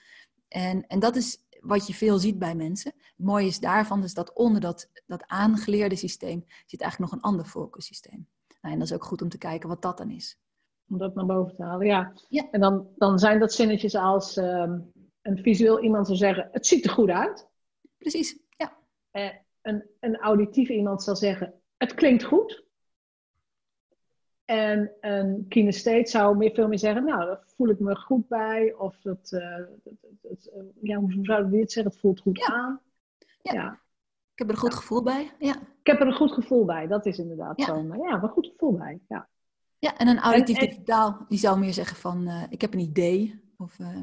[0.47, 2.91] En, en dat is wat je veel ziet bij mensen.
[2.95, 7.29] Het mooie is daarvan is dat onder dat, dat aangeleerde systeem zit eigenlijk nog een
[7.29, 8.27] ander focussysteem.
[8.61, 10.37] Nou, en dat is ook goed om te kijken wat dat dan is.
[10.89, 12.13] Om dat naar boven te halen, ja.
[12.29, 12.47] ja.
[12.51, 14.79] En dan, dan zijn dat zinnetjes als ehm,
[15.21, 17.47] een visueel iemand zou zeggen, het ziet er goed uit.
[17.97, 18.77] Precies, ja.
[19.11, 19.29] Uh,
[19.67, 22.65] een, een auditief iemand zal zeggen, het klinkt goed.
[24.45, 28.73] En een kinestheet zou meer, veel meer zeggen, nou, daar voel ik me goed bij.
[28.73, 29.57] Of dat, uh,
[30.81, 31.91] ja, hoe zouden we dit zeggen?
[31.91, 32.81] Het voelt goed aan.
[33.41, 33.53] Ja.
[33.53, 33.81] ja.
[34.33, 35.31] Ik heb er een goed gevoel bij.
[35.39, 35.55] Ja.
[35.55, 37.83] Ik heb er een goed gevoel bij, dat is inderdaad zo.
[37.83, 38.99] Maar ja, een goed gevoel bij.
[39.07, 39.27] Ja,
[39.79, 43.41] ja en een auditief digitaal, die zou meer zeggen van, uh, ik heb een idee.
[43.57, 43.99] Of, uh,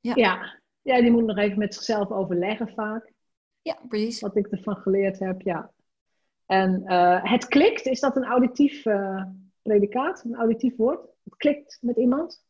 [0.00, 0.12] ja.
[0.14, 0.62] ja.
[0.82, 3.12] Ja, die moet nog even met zichzelf overleggen vaak.
[3.64, 4.20] Ja, precies.
[4.20, 5.72] Wat ik ervan geleerd heb, ja.
[6.46, 9.24] En uh, het klikt, is dat een auditief uh,
[9.62, 11.00] predicaat, een auditief woord?
[11.24, 12.44] Het klikt met iemand?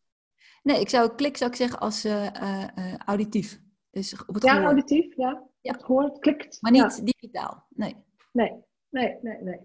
[0.63, 3.61] Nee, ik zou klik zou ik zeggen als uh, auditief.
[3.91, 4.67] Dus op het ja, gehoor.
[4.67, 5.43] auditief, ja.
[5.61, 5.73] ja.
[5.73, 6.59] Het gehoor, het klikt.
[6.61, 7.97] Maar niet digitaal, nee.
[8.33, 8.53] Nee,
[8.89, 9.61] nee, nee, nee.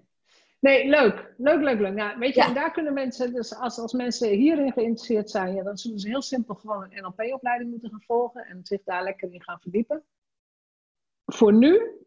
[0.60, 1.34] Nee, leuk.
[1.38, 1.94] Leuk, leuk, leuk.
[1.94, 5.64] Nou, weet je, en daar kunnen mensen, dus als, als mensen hierin geïnteresseerd zijn, ja,
[5.64, 9.34] dan zullen ze heel simpel gewoon een NLP-opleiding moeten gaan volgen en zich daar lekker
[9.34, 10.04] in gaan verdiepen
[11.36, 12.00] voor nu,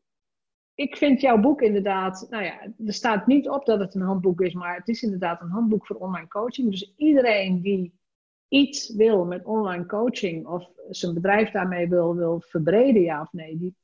[0.74, 4.40] ik vind jouw boek inderdaad, nou ja, er staat niet op dat het een handboek
[4.40, 6.70] is, maar het is inderdaad een handboek voor online coaching.
[6.70, 8.00] Dus iedereen die
[8.48, 13.58] iets wil met online coaching of zijn bedrijf daarmee wil, wil verbreden, ja of nee,
[13.58, 13.76] die,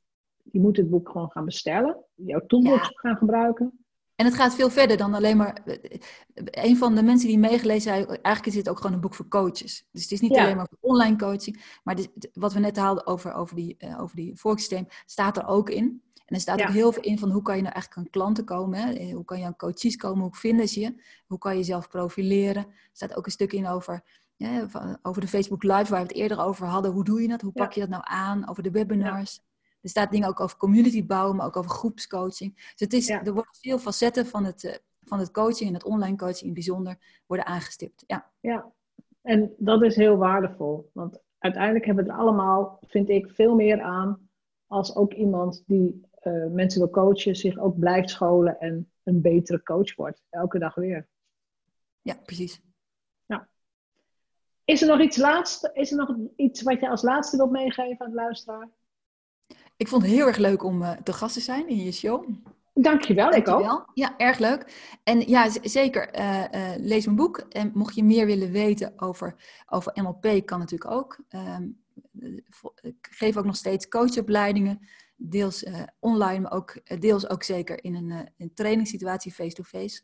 [0.43, 3.85] die moet het boek gewoon gaan bestellen, jouw toolbox gaan gebruiken.
[4.19, 5.61] En het gaat veel verder dan alleen maar.
[6.35, 9.27] Een van de mensen die meegelezen hebben, eigenlijk is dit ook gewoon een boek voor
[9.27, 9.85] coaches.
[9.91, 11.97] Dus het is niet alleen maar voor online coaching, maar
[12.33, 16.01] wat we net haalden over, over die, uh, over die voorsysteem, staat er ook in.
[16.25, 18.45] En er staat ook heel veel in van hoe kan je nou eigenlijk aan klanten
[18.45, 18.79] komen.
[18.79, 18.91] Hè?
[18.93, 20.23] Eh, hoe kan je aan coaches komen?
[20.23, 21.03] Hoe vinden ze je?
[21.27, 22.65] Hoe kan je jezelf profileren?
[22.65, 24.03] Er staat ook een stuk in over,
[24.35, 24.67] ja,
[25.01, 26.91] over de Facebook Live waar we het eerder over hadden.
[26.91, 27.41] Hoe doe je dat?
[27.41, 28.49] Hoe pak je dat nou aan?
[28.49, 29.41] Over de webinars.
[29.81, 32.55] Er staat dingen ook over community bouwen, maar ook over groepscoaching.
[32.55, 35.83] Dus het is, er worden veel facetten van het, eh, van het coaching en het
[35.83, 38.03] online coaching in bijzonder worden aangestipt.
[38.07, 38.31] Ja.
[38.39, 38.71] ja,
[39.21, 40.89] en dat is heel waardevol.
[40.93, 44.29] Want uiteindelijk hebben we er allemaal, vind ik, veel meer aan
[44.67, 49.63] als ook iemand die uh, mensen wil coachen, zich ook blijft scholen en een betere
[49.63, 50.23] coach wordt.
[50.29, 51.07] Elke dag weer.
[52.01, 52.61] Ja, precies.
[53.25, 53.47] Ja.
[54.65, 55.69] Is er nog iets laatste?
[55.73, 58.69] Is er nog iets wat je als laatste wilt meegeven aan de luisteraar?
[59.79, 62.29] Ik vond het heel erg leuk om uh, te gast te zijn in je show.
[62.73, 63.59] Dankjewel, Dankjewel.
[63.59, 63.91] ik ook.
[63.93, 64.95] Ja, erg leuk.
[65.03, 67.37] En ja, zeker, uh, uh, lees mijn boek.
[67.37, 69.35] En mocht je meer willen weten over,
[69.69, 71.19] over NLP, kan natuurlijk ook.
[71.29, 71.81] Um,
[72.81, 74.87] ik geef ook nog steeds coachopleidingen.
[75.15, 75.65] Deels
[75.99, 80.01] online, maar ook, deels ook zeker in een, een trainingssituatie face-to-face.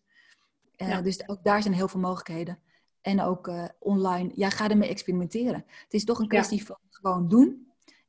[0.76, 1.02] Ja.
[1.02, 2.60] Dus ook daar zijn heel veel mogelijkheden.
[3.02, 5.66] En ook online, ja, ga ermee experimenteren.
[5.84, 6.66] Het is toch een kwestie ja.
[6.66, 7.66] van gewoon doen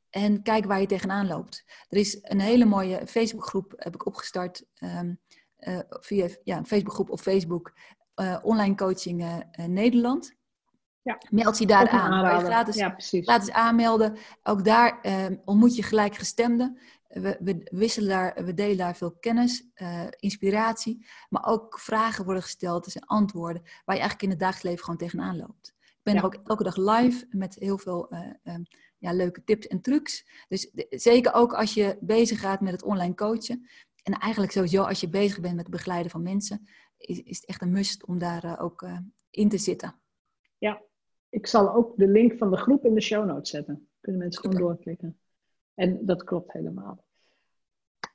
[0.09, 1.63] en kijk waar je tegenaan loopt.
[1.89, 5.19] Er is een hele mooie Facebookgroep, heb ik opgestart um,
[5.59, 7.73] uh, via ja, een Facebookgroep op Facebook,
[8.15, 10.35] uh, Online Coaching uh, Nederland.
[11.01, 11.17] Ja.
[11.29, 12.43] Meld je daar aan.
[12.45, 13.25] Gratis, ja, precies.
[13.25, 14.17] Gratis aanmelden.
[14.43, 16.79] Ook daar ehm, ontmoet je gelijkgestemden.
[17.07, 19.67] We, we, wisselen daar, we delen daar veel kennis,
[20.19, 24.63] inspiratie, maar ook vragen worden gesteld, er zijn antwoorden waar je eigenlijk in het dagelijks
[24.63, 25.75] leven gewoon tegenaan loopt.
[25.79, 28.65] Ik ben er ook elke dag live met heel veel um,
[28.97, 30.45] ja, leuke tips en trucs.
[30.47, 33.67] Dus zeker ook als je bezig gaat met het online coachen.
[34.03, 36.67] En eigenlijk sowieso als je bezig bent met het begeleiden van mensen,
[36.97, 38.97] is, is het echt een must om daar uh, ook uh,
[39.29, 39.95] in te zitten.
[40.57, 40.81] Ja,
[41.29, 43.89] ik zal ook de link van de groep in de show notes zetten.
[44.01, 44.57] Kunnen mensen Super.
[44.57, 45.19] gewoon doorklikken.
[45.73, 47.05] En dat klopt helemaal.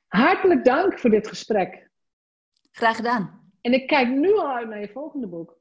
[0.07, 1.91] Hartelijk dank voor dit gesprek.
[2.71, 3.51] Graag gedaan.
[3.61, 5.61] En ik kijk nu al uit naar je volgende boek.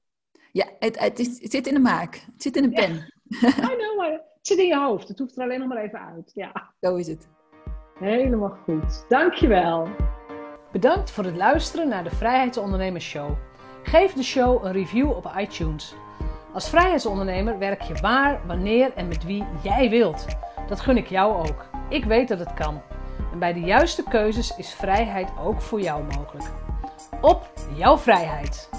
[0.51, 2.15] Ja, het, het, is, het zit in de maak.
[2.15, 2.93] Het zit in de pen.
[3.23, 3.47] Ja.
[3.47, 5.07] I know, maar het zit in je hoofd.
[5.07, 6.31] Het hoeft er alleen nog maar even uit.
[6.33, 6.51] Ja.
[6.81, 7.29] Zo is het.
[7.99, 9.05] Helemaal goed.
[9.09, 9.87] Dankjewel.
[10.71, 13.31] Bedankt voor het luisteren naar de Vrijheidsondernemers Show.
[13.83, 15.95] Geef de show een review op iTunes.
[16.53, 20.25] Als vrijheidsondernemer werk je waar, wanneer en met wie jij wilt.
[20.67, 21.65] Dat gun ik jou ook.
[21.89, 22.81] Ik weet dat het kan.
[23.31, 26.51] En bij de juiste keuzes is vrijheid ook voor jou mogelijk.
[27.21, 28.69] Op jouw vrijheid!